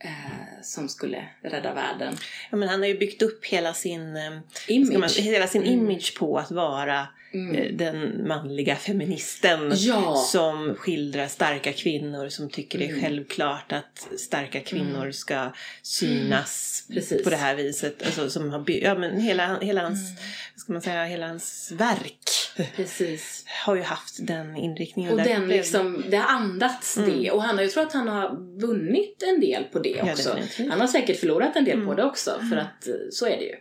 [0.05, 2.16] eh, som skulle rädda världen.
[2.51, 4.38] Ja, men han har ju byggt upp hela sin eh,
[4.68, 5.72] image, man, hela sin mm.
[5.72, 7.57] image på att vara Mm.
[7.57, 10.14] Eh, den manliga feministen ja.
[10.16, 12.89] som skildrar starka kvinnor som tycker mm.
[12.89, 13.05] det är mm.
[13.05, 15.12] självklart att starka kvinnor mm.
[15.12, 15.53] ska
[15.83, 17.24] synas mm.
[17.24, 18.03] på det här viset.
[18.07, 20.22] Alltså, som har ja, men hela, hela hans, mm.
[20.57, 22.31] ska man säga, hela hans verk
[22.76, 23.45] Precis.
[23.64, 25.12] har ju haft den inriktningen.
[25.12, 27.31] Och den liksom, det har andats det.
[27.31, 30.39] Och han har ju tror att han har vunnit en del på det också.
[30.59, 33.37] Ja, han har säkert förlorat en del på det också för att eh, så är
[33.37, 33.57] det ju.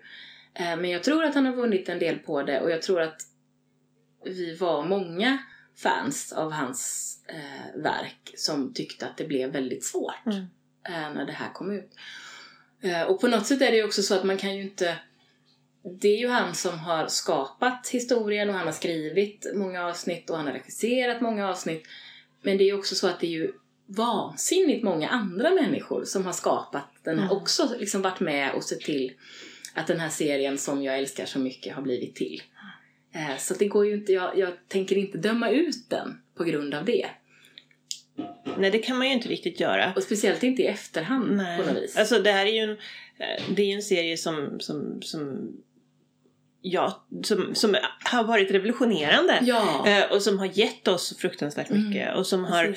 [0.54, 3.02] Eh, men jag tror att han har vunnit en del på det och jag tror
[3.02, 3.22] att
[4.26, 5.38] vi var många
[5.76, 10.40] fans av hans eh, verk som tyckte att det blev väldigt svårt mm.
[10.88, 11.92] eh, när det här kom ut.
[12.82, 14.98] Eh, och på något sätt är det ju också så att man kan ju inte...
[16.02, 20.38] Det är ju han som har skapat historien och han har skrivit många avsnitt och
[20.38, 21.84] han har regisserat många avsnitt.
[22.42, 23.52] Men det är ju också så att det är ju
[23.86, 27.32] vansinnigt många andra människor som har skapat den mm.
[27.32, 29.14] också liksom varit med och sett till
[29.74, 32.42] att den här serien som jag älskar så mycket har blivit till.
[33.14, 36.74] Eh, så det går ju inte, jag, jag tänker inte döma ut den på grund
[36.74, 37.10] av det.
[38.58, 39.94] Nej, det kan man ju inte riktigt göra.
[39.96, 41.60] Och speciellt inte i efterhand Nej.
[41.60, 41.98] på något vis.
[41.98, 42.78] Alltså det här är ju en,
[43.18, 45.52] eh, det är en serie som, som, som
[46.62, 49.88] Ja, som, som har varit revolutionerande ja.
[49.88, 52.20] Eh, och som har gett oss fruktansvärt mycket mm.
[52.20, 52.76] och som har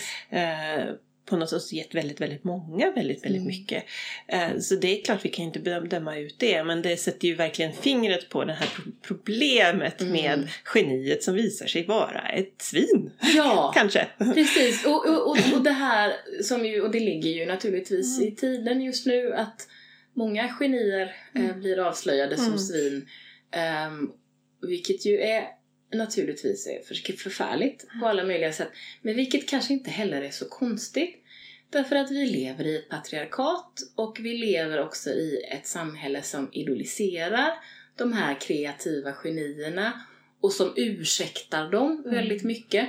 [1.27, 3.47] på något sätt gett väldigt, väldigt många väldigt, väldigt mm.
[3.47, 3.85] mycket.
[4.27, 7.35] Eh, så det är klart vi kan inte döma ut det men det sätter ju
[7.35, 8.69] verkligen fingret på det här
[9.03, 10.13] problemet mm.
[10.13, 13.11] med geniet som visar sig vara ett svin.
[13.37, 14.07] Ja, kanske.
[14.19, 16.13] Precis, och, och, och, och det här
[16.43, 18.33] som ju, och det ligger ju naturligtvis mm.
[18.33, 19.69] i tiden just nu att
[20.15, 21.61] många genier eh, mm.
[21.61, 22.59] blir avslöjade som mm.
[22.59, 23.09] svin.
[23.89, 24.13] Um,
[24.69, 25.45] vilket ju är
[25.93, 28.69] naturligtvis är förfärligt på alla möjliga sätt.
[29.03, 31.19] Men vilket kanske inte heller är så konstigt.
[31.71, 36.53] Därför att vi lever i ett patriarkat och vi lever också i ett samhälle som
[36.53, 37.53] idoliserar
[37.97, 40.01] de här kreativa genierna
[40.41, 42.15] och som ursäktar dem mm.
[42.15, 42.89] väldigt mycket.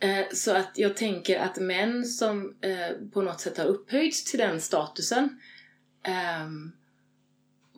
[0.00, 4.38] Eh, så att jag tänker att män som eh, på något sätt har upphöjts till
[4.38, 5.40] den statusen
[6.44, 6.72] um,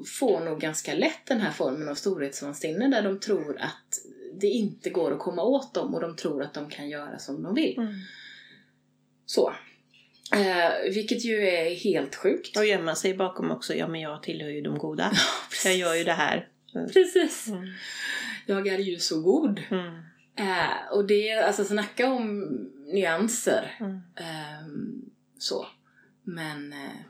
[0.06, 4.00] får nog ganska lätt den här formen av storhetsvansinne där de tror att
[4.41, 7.43] det inte går att komma åt dem och de tror att de kan göra som
[7.43, 7.78] de vill.
[7.78, 7.95] Mm.
[9.26, 9.55] Så.
[10.34, 12.57] Eh, vilket ju är helt sjukt.
[12.57, 15.12] Och gömma sig bakom också, ja men jag tillhör ju de goda.
[15.64, 16.49] jag gör ju det här.
[16.93, 17.49] Precis.
[17.49, 17.68] Mm.
[18.47, 19.61] Jag är ju så god.
[19.70, 19.95] Mm.
[20.36, 22.49] Eh, och det är, alltså snacka om
[22.93, 23.76] nyanser.
[24.16, 24.66] Eh,
[25.38, 25.66] så.
[26.22, 27.01] Men, eh,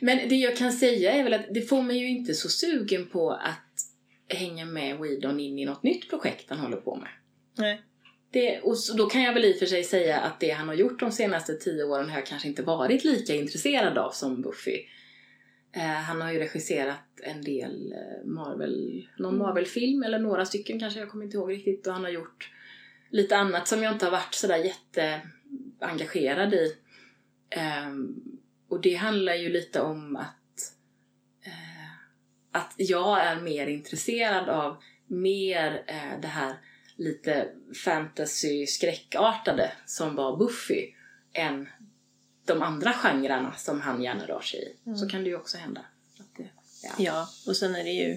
[0.00, 3.06] men det jag kan säga är väl att det får mig ju inte så sugen
[3.06, 3.69] på att
[4.30, 7.08] hänga med Weedon in i något nytt projekt han håller på med.
[7.58, 7.82] Nej.
[8.32, 10.74] Det, och då kan jag väl i och för sig säga att det han har
[10.74, 14.84] gjort de senaste tio åren har jag kanske inte varit lika intresserad av som Buffy.
[15.72, 19.46] Eh, han har ju regisserat en del eh, Marvel, någon mm.
[19.46, 21.86] Marvel-film eller några stycken kanske, jag kommer inte ihåg riktigt.
[21.86, 22.52] Och han har gjort
[23.10, 26.76] lite annat som jag inte har varit sådär jätteengagerad i.
[27.50, 27.90] Eh,
[28.68, 30.39] och det handlar ju lite om att
[32.82, 34.76] jag är mer intresserad av
[35.06, 36.54] mer eh, det här
[36.96, 37.48] lite
[37.84, 40.94] fantasy-skräckartade som var Buffy
[41.32, 41.68] än
[42.46, 44.86] de andra genrerna som han gärna rör sig i.
[44.86, 44.98] Mm.
[44.98, 45.80] Så kan det ju också hända.
[46.36, 46.50] Det,
[46.82, 46.90] ja.
[46.98, 48.16] ja, och sen är det ju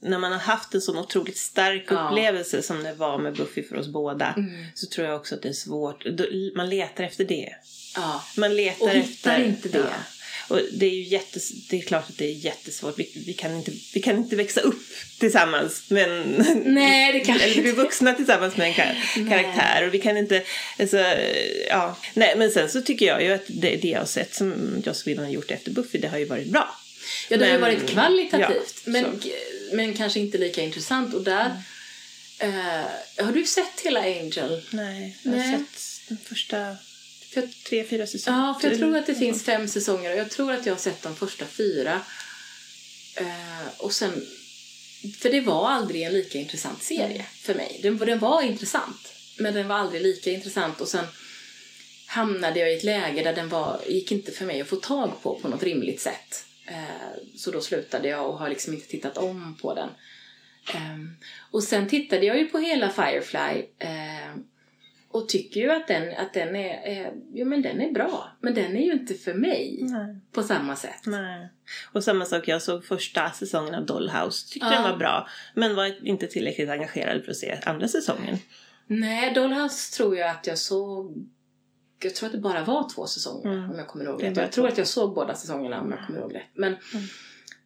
[0.00, 2.08] när man har haft en sån otroligt stark ja.
[2.08, 4.64] upplevelse som det var med Buffy för oss båda mm.
[4.74, 6.04] så tror jag också att det är svårt.
[6.56, 7.54] Man letar efter det.
[7.96, 8.22] Ja.
[8.36, 9.78] Man letar och hittar efter, inte det.
[9.78, 10.21] Ja.
[10.52, 12.98] Och det är ju jättes, det är klart att det är jättesvårt.
[12.98, 14.82] Vi, vi, kan, inte, vi kan inte växa upp
[15.18, 18.96] tillsammans med en, Nej, det kan eller bli vuxna tillsammans med en kar
[19.28, 19.86] karaktär.
[19.86, 20.42] Och vi kan inte,
[20.78, 20.96] alltså,
[21.68, 21.98] ja.
[22.14, 25.06] Nej, men sen så tycker jag ju att det, det jag har sett som Joss
[25.06, 26.76] Whedon har gjort efter Buffy, det har ju varit bra.
[27.28, 28.82] Ja, det men, har ju varit kvalitativt.
[28.84, 29.20] Ja, men,
[29.72, 31.14] men kanske inte lika intressant.
[31.14, 31.56] Och där,
[32.38, 32.54] mm.
[32.54, 34.62] uh, har du sett hela Angel?
[34.70, 35.58] Nej, jag har Nej.
[35.58, 36.76] sett den första
[37.32, 38.38] för tre, fyra säsonger.
[38.38, 40.78] Ja, för jag tror att det finns fem säsonger och jag tror att jag har
[40.78, 42.00] sett de första fyra.
[43.20, 44.26] Uh, och sen,
[45.18, 47.26] för det var aldrig en lika intressant serie mm.
[47.34, 47.80] för mig.
[47.82, 51.04] Den, den var intressant, men den var aldrig lika intressant och sen
[52.06, 55.22] hamnade jag i ett läge där den var, gick inte för mig att få tag
[55.22, 56.44] på på något rimligt sätt.
[56.70, 59.88] Uh, så då slutade jag och har liksom inte tittat om på den.
[60.74, 61.16] Um,
[61.50, 64.42] och sen tittade jag ju på hela Firefly uh,
[65.12, 68.28] och tycker ju att den, att den är, är, jo, men den är bra.
[68.40, 70.16] Men den är ju inte för mig Nej.
[70.32, 71.06] på samma sätt.
[71.06, 71.48] Nej.
[71.92, 74.52] Och samma sak, jag såg första säsongen av Dollhouse.
[74.52, 74.74] Tyckte ja.
[74.74, 75.28] den var bra.
[75.54, 78.38] Men var inte tillräckligt engagerad för att se andra säsongen.
[78.86, 81.26] Nej, Dollhouse tror jag att jag såg
[82.04, 83.70] jag tror att det bara var två säsonger mm.
[83.70, 84.36] om jag kommer ihåg rätt.
[84.36, 86.50] Jag tror att jag såg båda säsongerna om jag kommer ihåg rätt.
[86.54, 86.76] Men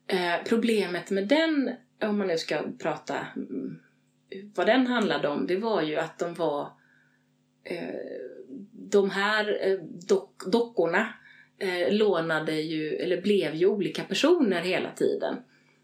[0.09, 0.35] mm.
[0.35, 3.79] eh, problemet med den, om man nu ska prata mm,
[4.55, 6.86] vad den handlade om, det var ju att de var Eh,
[7.71, 7.95] Eh,
[8.73, 11.15] de här eh, dock, dockorna
[11.59, 15.37] eh, lånade ju, eller blev ju olika personer hela tiden.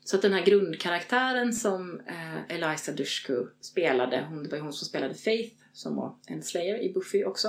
[0.04, 4.72] Så att den här grundkaraktären som eh, Eliza Dushku spelade, hon, det var ju hon
[4.72, 7.48] som spelade Faith som var en slayer i Buffy också.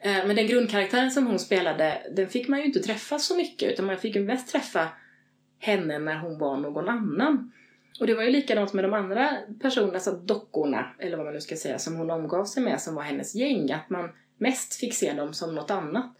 [0.00, 3.72] Eh, men den grundkaraktären som hon spelade, den fick man ju inte träffa så mycket
[3.72, 4.88] utan man fick ju mest träffa
[5.58, 7.52] henne när hon var någon annan.
[8.00, 11.40] Och det var ju likadant med de andra personerna, alltså dockorna, eller vad man nu
[11.40, 13.72] ska säga, som hon omgav sig med, som var hennes gäng.
[13.72, 16.16] Att man mest fick se dem som något annat.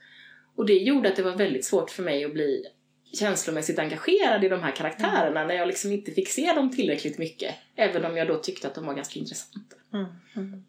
[0.57, 2.67] Och det gjorde att det var väldigt svårt för mig att bli
[3.13, 5.49] känslomässigt engagerad i de här karaktärerna mm.
[5.49, 7.55] när jag liksom inte fick se dem tillräckligt mycket.
[7.77, 9.77] Även om jag då tyckte att de var ganska intressanta.
[9.93, 10.07] Mm.
[10.37, 10.65] Mm.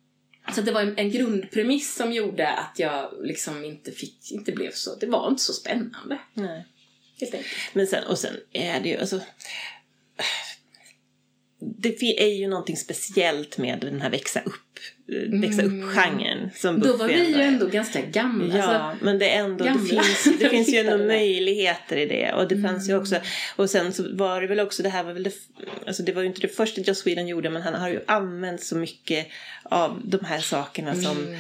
[0.55, 4.95] Så det var en, grundpremiss som gjorde att jag liksom inte fick, inte blev så,
[4.95, 6.19] det var inte så spännande.
[6.33, 6.65] Nej.
[7.19, 7.53] Helt enkelt.
[7.73, 9.21] Men sen, och sen är det ju, alltså
[11.77, 14.79] det är ju någonting speciellt med den här växa upp
[15.11, 16.37] eh, växa upp-genren.
[16.37, 16.49] Mm.
[16.55, 18.57] Som Då var vi ju ändå ganska gamla.
[18.57, 22.33] Ja, alltså, men det, är ändå, det finns, det finns ju ändå möjligheter i det.
[22.33, 22.71] Och det mm.
[22.71, 23.15] fanns ju också,
[23.55, 25.33] och sen så var det väl också, det här var väl det,
[25.87, 28.63] alltså det var ju inte det första Joss Sweden gjorde, men han har ju använt
[28.63, 29.27] så mycket
[29.63, 31.39] av de här sakerna som mm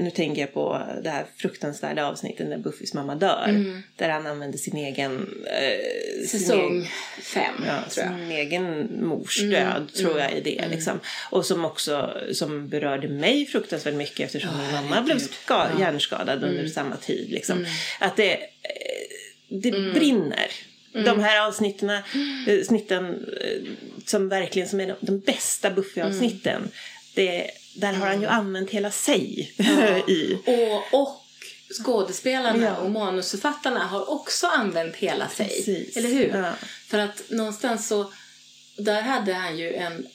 [0.00, 3.44] nu tänker jag på det här fruktansvärda avsnittet när Buffys mamma dör.
[3.48, 3.82] Mm.
[3.96, 5.44] Där han använder sin egen...
[5.46, 6.88] Eh, Säsong
[7.22, 8.18] fem, ja, tror jag.
[8.18, 9.50] Sin egen mors mm.
[9.50, 9.88] död, mm.
[9.88, 10.58] tror jag, i det.
[10.58, 10.70] Mm.
[10.70, 11.00] Liksom.
[11.30, 15.80] Och som också som berörde mig fruktansvärt mycket eftersom oh, min mamma blev ska, ja.
[15.80, 16.70] hjärnskadad under mm.
[16.70, 17.30] samma tid.
[17.30, 17.58] Liksom.
[17.58, 17.70] Mm.
[17.98, 18.38] Att det, eh,
[19.48, 20.50] det brinner.
[20.92, 22.02] De här avsnitten,
[22.66, 23.26] snitten,
[24.06, 26.68] som verkligen som är de, de bästa Buffy-avsnitten.
[27.14, 29.54] Det där har han ju använt hela sig
[30.08, 30.38] i.
[30.46, 31.24] Och, och
[31.82, 32.76] skådespelarna ja.
[32.76, 35.48] och manusförfattarna har också använt hela sig.
[35.48, 35.96] Precis.
[35.96, 36.28] Eller hur?
[36.28, 36.52] Ja.
[36.88, 38.12] För att någonstans så,
[38.76, 40.06] där hade han ju en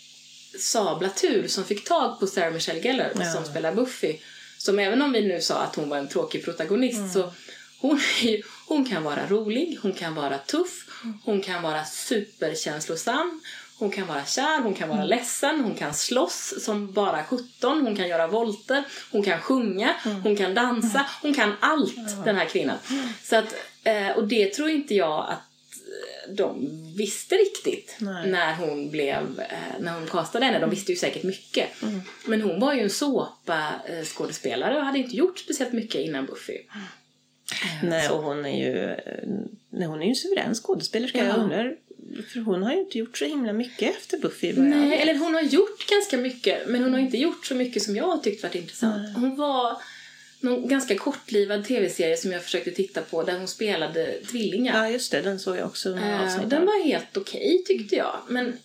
[0.60, 3.34] sabla tur som fick tag på Sarah Michelle Gellar ja.
[3.34, 4.18] som spelar Buffy.
[4.58, 7.14] Som även om vi nu sa att hon var en tråkig protagonist mm.
[7.14, 7.34] så
[7.80, 10.86] hon ju Hon kan vara rolig, hon kan vara tuff,
[11.24, 13.42] hon kan vara superkänslosam,
[13.80, 15.10] hon kan vara kär, hon kan vara mm.
[15.10, 20.22] ledsen, hon kan slåss som bara 17, hon kan göra volter, hon kan sjunga, mm.
[20.22, 21.10] hon kan dansa, mm.
[21.22, 22.78] hon kan allt den här kvinnan.
[23.24, 25.42] Så att, eh, och det tror inte jag att
[26.30, 28.30] de visste riktigt Nej.
[28.30, 30.60] när hon blev, eh, när hon castade henne.
[30.60, 31.82] De visste ju säkert mycket.
[31.84, 32.02] Mm.
[32.26, 36.54] Men hon var ju en såpa-skådespelare och hade inte gjort speciellt mycket innan Buffy.
[36.54, 37.90] Mm.
[37.90, 39.28] Nej, och hon är ju, eh,
[39.70, 41.18] nej, hon är ju en suverän skådespelerska.
[41.18, 41.26] Ja.
[41.26, 41.76] Jag undrar
[42.34, 44.54] för hon har ju inte gjort så himla mycket efter Buffy.
[44.54, 47.96] Nej, eller hon har gjort ganska mycket men hon har inte gjort så mycket som
[47.96, 49.04] jag har tyckt varit intressant.
[49.04, 49.14] Nej.
[49.14, 49.82] Hon var
[50.40, 54.84] någon ganska kortlivad tv-serie som jag försökte titta på där hon spelade tvillingar.
[54.84, 55.22] Ja, just det.
[55.22, 55.90] Den såg jag också.
[55.90, 58.20] Uh, den var helt okej okay, tyckte jag.
[58.30, 58.58] Men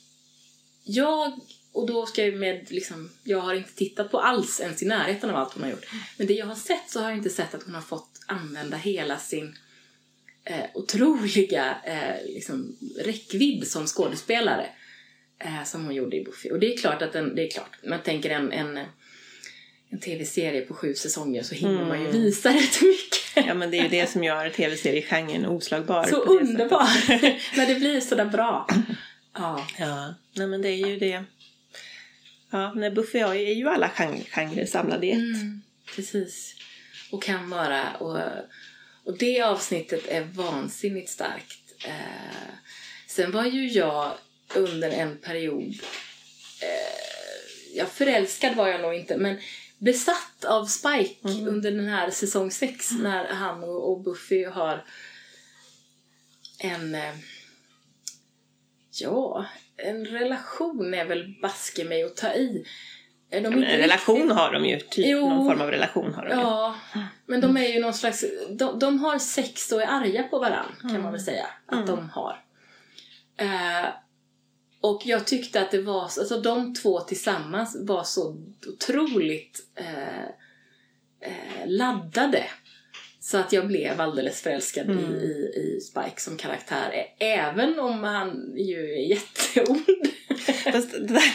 [0.84, 1.40] jag,
[1.72, 5.30] och då ska jag med liksom, jag har inte tittat på alls ens i närheten
[5.30, 5.86] av allt hon har gjort.
[6.16, 8.76] Men det jag har sett så har jag inte sett att hon har fått använda
[8.76, 9.56] hela sin
[10.44, 14.66] eh, otroliga eh, liksom, räckvidd som skådespelare.
[15.38, 16.50] Eh, som hon gjorde i Buffy.
[16.50, 18.78] Och det är klart att den, det är klart, man tänker en, en
[19.90, 21.88] en tv-serie på sju säsonger så hinner mm.
[21.88, 22.22] man ju mm.
[22.22, 23.46] visa rätt mycket.
[23.46, 26.04] Ja men det är ju det som gör tv-seriegenren oslagbar.
[26.04, 26.88] Så underbar!
[27.56, 28.66] När det blir sådär bra.
[29.34, 29.66] Ja.
[29.78, 31.24] Ja, nej men det är ju det.
[32.50, 33.90] Ja, när Buffy är ju alla
[34.32, 35.16] genrer samlade i ett.
[35.16, 35.62] Mm,
[35.96, 36.56] precis.
[37.10, 37.94] Och kan vara.
[37.94, 38.18] Och,
[39.04, 41.84] och det avsnittet är vansinnigt starkt.
[41.86, 42.54] Eh,
[43.06, 44.12] sen var ju jag
[44.54, 45.74] under en period
[46.62, 49.38] eh, ja, förälskad var jag nog inte, men
[49.78, 51.48] besatt av Spike mm.
[51.48, 53.02] under den här säsong 6 mm.
[53.02, 54.84] när han och, och Buffy har
[56.58, 57.14] en eh,
[59.00, 59.46] ja,
[59.76, 62.64] en relation är väl baske mig att ta i.
[63.30, 64.36] De en relation riktigt...
[64.36, 67.00] har de ju, typ jo, någon form av relation har de Ja, ju.
[67.30, 70.74] Men de är ju någon slags, de, de har sex och är arga på varandra
[70.80, 71.02] kan mm.
[71.02, 71.86] man väl säga att mm.
[71.86, 72.44] de har.
[73.42, 73.88] Uh,
[74.80, 80.24] och jag tyckte att det var, alltså de två tillsammans var så otroligt eh,
[81.20, 82.44] eh, laddade.
[83.20, 85.04] Så att jag blev alldeles förälskad mm.
[85.04, 87.06] i, i, i Spike som karaktär.
[87.18, 89.84] Även om han ju är jätteond.
[90.72, 91.34] Fast det där,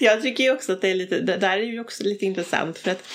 [0.00, 2.78] jag tycker ju också att det är lite, det där är ju också lite intressant
[2.78, 3.06] för att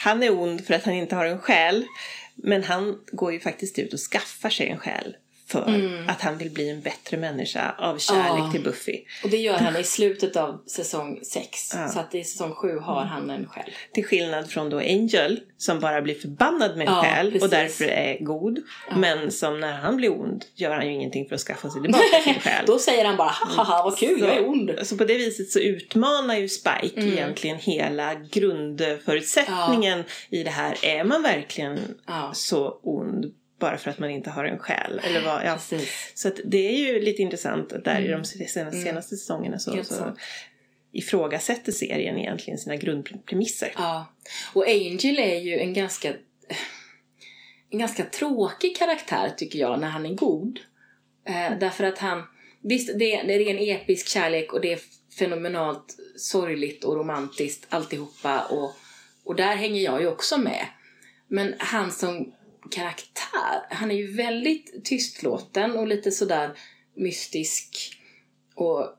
[0.00, 1.86] han är ond för att han inte har en själ.
[2.34, 5.16] Men han går ju faktiskt ut och skaffar sig en själ
[5.50, 6.08] för mm.
[6.08, 8.50] att han vill bli en bättre människa av kärlek ja.
[8.52, 9.04] till Buffy.
[9.24, 11.70] Och det gör han i slutet av säsong 6.
[11.74, 11.88] Ja.
[11.88, 13.70] Så att i säsong 7 har han en själ.
[13.92, 17.42] Till skillnad från då Angel som bara blir förbannad med en ja, själ precis.
[17.42, 18.58] och därför är god.
[18.96, 22.20] Men som när han blir ond gör han ju ingenting för att skaffa sig tillbaka
[22.24, 22.64] sin själ.
[22.66, 24.70] då säger han bara haha vad kul, så, jag är ond.
[24.82, 27.12] Så på det viset så utmanar ju Spike mm.
[27.12, 30.84] egentligen hela grundförutsättningen i det här.
[30.84, 31.78] Är man verkligen
[32.32, 35.00] så ond bara för att man inte har en själ.
[35.04, 35.58] Eller vad, ja.
[36.14, 38.04] Så att det är ju lite intressant att där mm.
[38.04, 38.24] i de mm.
[38.24, 38.84] senaste, mm.
[38.84, 40.16] senaste säsongerna så, så
[40.92, 43.72] ifrågasätter serien egentligen sina grundpremisser.
[43.74, 44.14] Ja,
[44.54, 46.14] och Angel är ju en ganska
[47.70, 50.60] en ganska tråkig karaktär tycker jag när han är god.
[51.24, 52.22] Eh, därför att han,
[52.60, 54.80] visst det är, det är en episk kärlek och det är
[55.18, 58.72] fenomenalt sorgligt och romantiskt alltihopa och,
[59.24, 60.66] och där hänger jag ju också med.
[61.28, 62.32] Men han som
[62.70, 63.66] karaktär.
[63.70, 66.58] Han är ju väldigt tystlåten och lite sådär
[66.96, 67.96] mystisk
[68.54, 68.96] och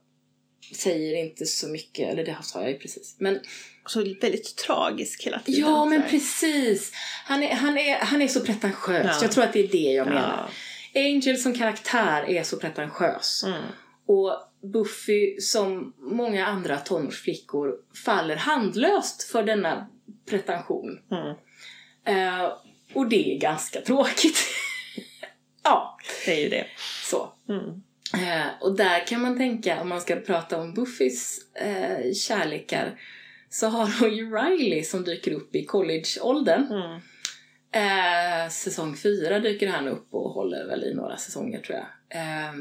[0.75, 3.15] säger inte så mycket, eller det sa jag ju precis.
[3.19, 3.39] Men
[3.85, 5.61] så väldigt tragisk hela tiden.
[5.61, 6.91] Ja, men precis.
[7.25, 9.05] Han är, han är, han är så pretentiös.
[9.05, 9.19] Ja.
[9.21, 10.49] Jag tror att det är det jag menar.
[10.93, 11.01] Ja.
[11.01, 13.43] Angel som karaktär är så pretentiös.
[13.43, 13.61] Mm.
[14.07, 14.33] Och
[14.73, 19.87] Buffy som många andra tonårsflickor faller handlöst för denna
[20.29, 20.99] pretension.
[21.11, 21.35] Mm.
[22.17, 22.49] Uh,
[22.93, 24.37] och det är ganska tråkigt.
[25.63, 25.97] ja.
[26.25, 26.65] Det är ju det.
[27.03, 27.33] Så.
[27.49, 27.81] Mm.
[28.13, 32.99] Eh, och där kan man tänka, om man ska prata om Buffys eh, kärlekar,
[33.49, 36.67] så har hon ju Riley som dyker upp i collegeåldern.
[36.71, 37.01] Mm.
[37.73, 42.19] Eh, säsong fyra dyker han upp och håller väl i några säsonger tror jag.
[42.21, 42.53] Eh,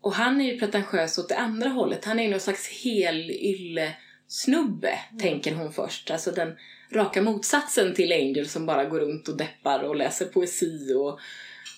[0.00, 2.04] och han är ju pretentiös åt det andra hållet.
[2.04, 3.94] Han är ju någon slags helylle
[4.26, 5.20] snubbe, mm.
[5.20, 6.10] tänker hon först.
[6.10, 6.56] Alltså den
[6.94, 11.20] raka motsatsen till Angel som bara går runt och deppar och läser poesi och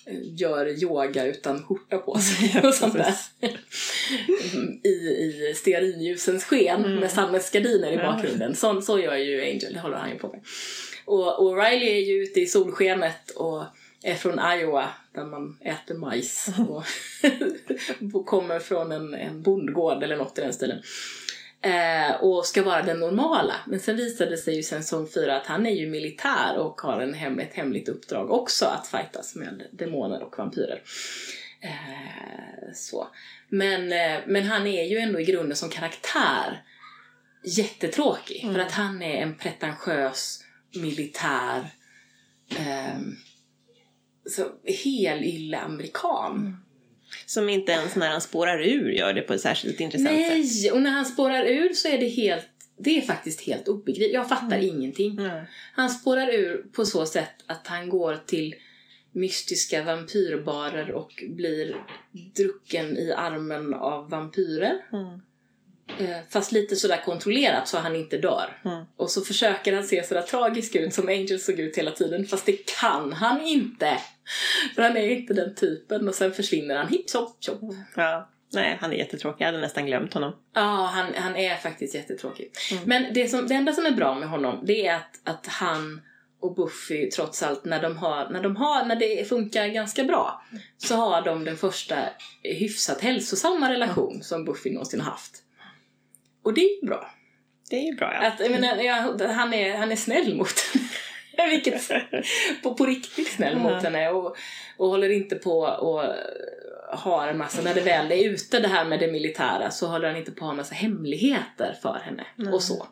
[0.05, 3.13] eh, gör yoga utan skjorta på sig och sånt där.
[4.83, 6.99] I, i stearinljusens sken mm.
[6.99, 8.55] med sammetsgardiner i bakgrunden.
[8.55, 10.41] Så, så gör ju Angel, det håller han ju på med.
[11.05, 13.63] Och, och Riley är ju ute i solskenet och
[14.03, 16.83] är från Iowa där man äter majs och
[18.25, 20.81] kommer från en, en bondgård eller något i den stilen.
[21.61, 23.55] Eh, och ska vara den normala.
[23.67, 26.81] Men sen visade det sig ju sen säsong fyra att han är ju militär och
[26.81, 30.81] har en hem, ett hemligt uppdrag också att fightas med demoner och vampyrer.
[31.61, 33.07] Eh, så.
[33.49, 36.63] Men, eh, men han är ju ändå i grunden som karaktär
[37.43, 38.43] jättetråkig.
[38.43, 38.55] Mm.
[38.55, 40.43] För att han är en pretentiös
[40.75, 41.69] militär
[42.49, 42.99] eh,
[44.25, 44.43] så
[44.83, 46.37] helylle amerikan.
[46.37, 46.64] Mm.
[47.25, 50.61] Som inte ens när han spårar ur gör det på ett särskilt intressant Nej, sätt.
[50.61, 52.47] Nej, och när han spårar ur så är det helt
[52.77, 54.13] det är faktiskt helt obegripligt.
[54.13, 54.69] Jag fattar mm.
[54.69, 55.19] ingenting.
[55.19, 55.45] Mm.
[55.73, 58.55] Han spårar ur på så sätt att han går till
[59.11, 61.75] mystiska vampyrbarer och blir
[62.35, 64.85] drucken i armen av vampyrer.
[64.93, 65.21] Mm.
[65.99, 68.61] Eh, fast lite sådär kontrollerat så han inte dör.
[68.65, 68.85] Mm.
[68.97, 72.25] Och så försöker han se sådär tragisk ut som Angel såg ut hela tiden.
[72.25, 73.97] Fast det kan han inte.
[74.75, 76.07] För han är inte den typen.
[76.07, 77.59] Och sen försvinner han hipp hopp chop.
[77.95, 78.29] Ja.
[78.53, 79.43] Nej, han är jättetråkig.
[79.43, 80.35] Jag hade nästan glömt honom.
[80.53, 82.51] Ja, han, han är faktiskt jättetråkig.
[82.71, 82.83] Mm.
[82.85, 86.01] Men det, som, det enda som är bra med honom det är att, att han
[86.39, 90.43] och Buffy trots allt när de har, när de har, när det funkar ganska bra
[90.77, 91.95] så har de den första
[92.43, 94.23] hyfsat hälsosamma relation mm.
[94.23, 95.44] som Buffy någonsin haft.
[96.45, 97.11] Och det är ju bra.
[97.69, 98.27] Det är ju bra ja.
[98.27, 101.49] Att, jag menar, jag, han, är, han är snäll mot henne.
[101.49, 101.91] Vilket,
[102.63, 104.37] på, på riktigt snäll mot henne och,
[104.77, 106.03] och håller inte på och
[106.97, 110.07] har en massa, när det väl är ute det här med det militära så håller
[110.07, 112.53] han inte på att ha en massa hemligheter för henne mm.
[112.53, 112.87] och så.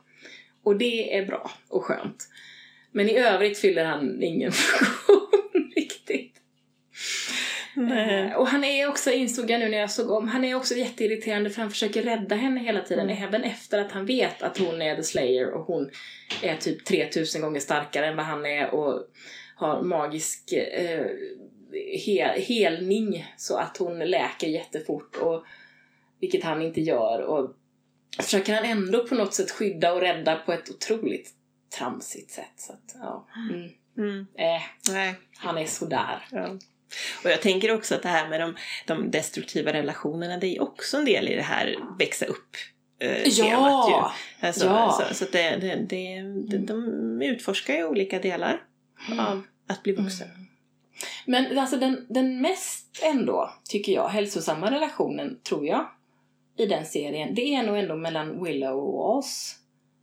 [0.64, 2.28] Och det är bra och skönt.
[2.92, 5.23] Men i övrigt fyller han ingen funktion.
[7.78, 10.76] Eh, och han är också, insåg jag nu när jag såg om, han är också
[10.76, 13.10] jätteirriterande för han försöker rädda henne hela tiden.
[13.10, 13.24] Mm.
[13.24, 15.90] Även efter att han vet att hon är the slayer och hon
[16.42, 19.08] är typ 3000 gånger starkare än vad han är och
[19.56, 21.06] har magisk eh,
[22.06, 25.16] hel, helning så att hon läker jättefort.
[25.16, 25.46] Och,
[26.24, 27.22] vilket han inte gör.
[27.22, 27.56] Och
[28.20, 31.32] försöker han ändå på något sätt skydda och rädda på ett otroligt
[31.78, 32.54] tramsigt sätt.
[32.56, 33.28] Så att, ja.
[33.50, 33.70] Mm.
[33.98, 34.28] Mm.
[34.36, 34.62] Äh,
[34.92, 35.16] Nej.
[35.38, 36.28] Han är sådär.
[36.32, 36.58] Ja.
[37.24, 38.56] Och jag tänker också att det här med de,
[38.88, 42.56] de destruktiva relationerna, det är också en del i det här växa upp
[43.00, 43.46] eh, ja.
[43.46, 44.48] temat ju.
[44.48, 45.06] Alltså, ja.
[45.10, 48.64] Så, så det, det, det, det, de utforskar ju olika delar
[49.20, 50.28] av att bli vuxen.
[50.28, 50.44] Mm.
[51.26, 55.86] Men alltså den, den mest ändå, tycker jag, hälsosamma relationen, tror jag,
[56.58, 59.56] i den serien, det är nog ändå mellan Willow och oss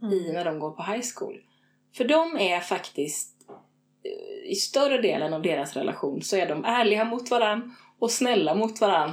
[0.02, 0.14] mm.
[0.14, 1.40] i när de går på high school.
[1.96, 3.39] För de är faktiskt,
[4.50, 8.80] i större delen av deras relation så är de ärliga mot varann och snälla mot
[8.80, 9.12] varann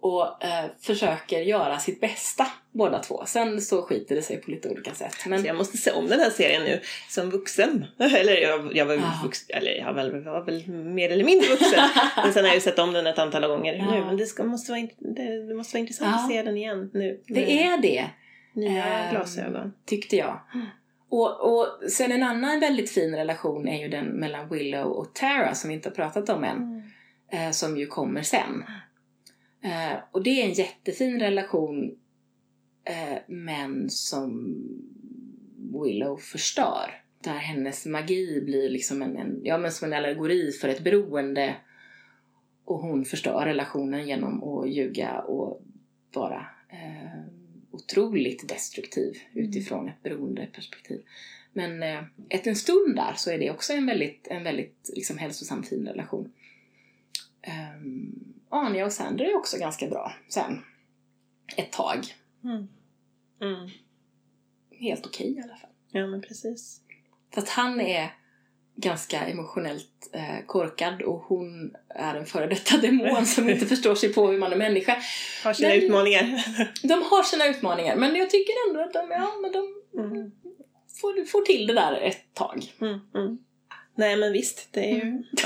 [0.00, 3.22] och eh, försöker göra sitt bästa båda två.
[3.26, 5.14] Sen så skiter det sig på lite olika sätt.
[5.26, 5.40] Men...
[5.40, 7.86] Så jag måste se om den här serien nu som vuxen.
[7.98, 9.20] eller jag, jag var, ja.
[9.24, 11.88] vuxen, eller jag var, var, väl mer eller mindre vuxen.
[12.16, 13.90] men sen har jag ju sett om den ett antal gånger ja.
[13.90, 14.04] nu.
[14.04, 16.22] Men det, ska, måste vara, det, det måste vara intressant ja.
[16.24, 17.20] att se den igen nu.
[17.26, 18.04] Det är det.
[18.52, 19.72] Nya eh, glasögon.
[19.86, 20.40] Tyckte jag.
[21.10, 25.54] Och, och sen en annan väldigt fin relation är ju den mellan Willow och Tara
[25.54, 26.56] som vi inte har pratat om än.
[26.56, 26.82] Mm.
[27.28, 28.64] Eh, som ju kommer sen.
[29.62, 31.98] Eh, och det är en jättefin relation
[32.84, 34.56] eh, men som
[35.84, 37.02] Willow förstör.
[37.24, 41.56] Där hennes magi blir liksom en, en, ja, men som en allegori för ett beroende
[42.64, 45.62] och hon förstör relationen genom att ljuga och
[46.14, 47.39] vara eh,
[47.70, 49.44] otroligt destruktiv mm.
[49.44, 51.02] utifrån ett beroendeperspektiv.
[51.52, 55.18] Men eh, efter en stund där så är det också en väldigt, en väldigt liksom,
[55.18, 56.32] hälsosam fin relation.
[57.76, 60.64] Um, Anja och Sander är också ganska bra sen.
[61.56, 62.04] Ett tag.
[62.44, 62.68] Mm.
[63.40, 63.70] Mm.
[64.70, 65.70] Helt okej okay, i alla fall.
[65.90, 66.80] Ja men precis.
[67.34, 68.14] Fast han är
[68.80, 74.12] ganska emotionellt eh, korkad och hon är en före detta demon som inte förstår sig
[74.12, 74.96] på hur man är människa.
[75.44, 76.44] Har sina men, utmaningar.
[76.88, 80.32] de har sina utmaningar men jag tycker ändå att de, ja, men de mm.
[81.00, 82.72] får, får till det där ett tag.
[82.80, 83.38] Mm, mm.
[83.94, 85.24] Nej men visst, det är ju...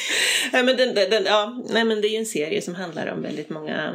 [0.52, 3.22] Nej, men den, den, ja, nej, men det är ju en serie som handlar om
[3.22, 3.94] väldigt många,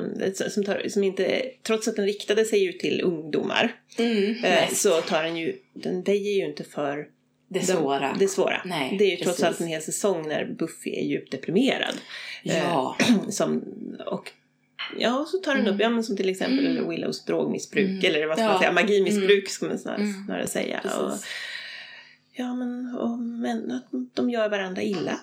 [0.50, 5.02] som, tar, som inte, trots att den riktade sig ut till ungdomar, mm, eh, så
[5.02, 7.08] tar den ju, den väjer ju inte för
[7.50, 8.14] det svåra.
[8.14, 8.62] De, det svåra.
[8.66, 9.26] Nej, det är ju precis.
[9.26, 11.96] trots allt en hel säsong när Buffy är djupt deprimerad.
[12.44, 12.98] Ja.
[13.00, 13.64] Eh, som,
[14.06, 14.32] och
[14.98, 15.82] Ja, så tar den upp, mm.
[15.82, 16.90] ja men som till exempel mm.
[16.90, 18.06] Willows drogmissbruk mm.
[18.06, 18.52] eller vad ska ja.
[18.52, 19.48] man säga, magimissbruk mm.
[19.48, 20.26] ska man snarare, mm.
[20.26, 20.80] snarare säga.
[20.80, 21.12] Och,
[22.34, 23.82] ja men, och, men
[24.14, 25.20] de gör varandra illa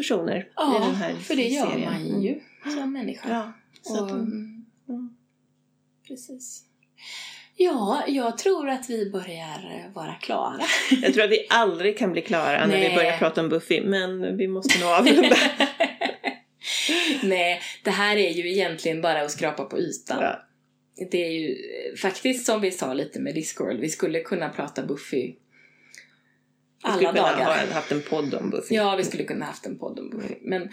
[0.00, 1.92] personer ja, i den här för det gör serien.
[1.92, 2.76] man ju mm.
[2.76, 3.28] som människa.
[3.28, 4.64] Ja, så och, mm.
[6.08, 6.64] Precis.
[7.56, 10.60] Ja, jag tror att vi börjar vara klara.
[11.02, 14.36] Jag tror att vi aldrig kan bli klara när vi börjar prata om Buffy, men
[14.36, 15.36] vi måste nog avrunda.
[17.22, 20.18] Nej, det här är ju egentligen bara att skrapa på ytan.
[20.20, 20.46] Ja.
[21.10, 21.56] Det är ju
[21.96, 25.34] faktiskt som vi sa lite med Discworld, vi skulle kunna prata Buffy
[26.82, 27.66] alla vi skulle dagar.
[27.66, 28.74] ha haft en podd om Buffy.
[28.74, 30.34] Ja, vi skulle kunna haft en podd om Buffy.
[30.42, 30.70] Men,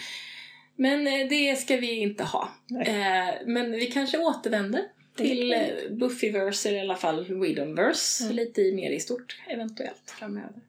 [0.76, 2.49] men eh, det ska vi inte ha.
[2.86, 4.82] Eh, men vi kanske återvänder
[5.18, 5.60] till eh,
[5.91, 8.36] Buffyverse, eller i alla fall Whedonverse, mm.
[8.36, 10.62] lite mer i stort eventuellt framöver.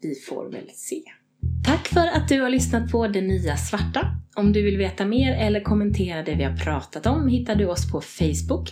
[0.00, 1.02] Vi får väl se.
[1.66, 4.06] Tack för att du har lyssnat på Det Nya Svarta.
[4.36, 7.90] Om du vill veta mer eller kommentera det vi har pratat om hittar du oss
[7.90, 8.70] på Facebook,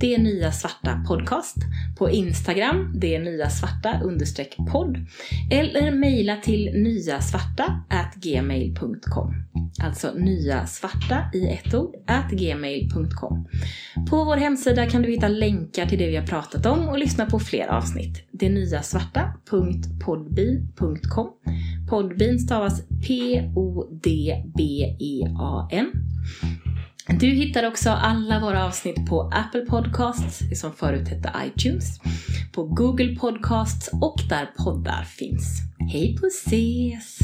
[0.00, 1.56] Det Nya Svarta Podcast,
[1.98, 5.06] på Instagram, Det Nya Svarta understreck podd,
[5.50, 7.84] eller mejla till nyasvarta
[8.14, 9.34] gmail.com.
[9.82, 13.48] Alltså nyasvarta i ett ord, at gmail.com.
[14.10, 17.26] På vår hemsida kan du hitta länkar till det vi har pratat om och lyssna
[17.26, 18.28] på fler avsnitt.
[18.32, 21.28] Detnyasvarta.podbean.com
[21.90, 24.62] Podbean stavas P-O-D-B
[25.00, 25.92] P-O-D-B-E-A-N.
[27.20, 32.00] Du hittar också alla våra avsnitt på Apple Podcasts, som förut hette iTunes,
[32.52, 35.60] på Google Podcasts och där poddar finns.
[35.92, 37.18] Hej på ses!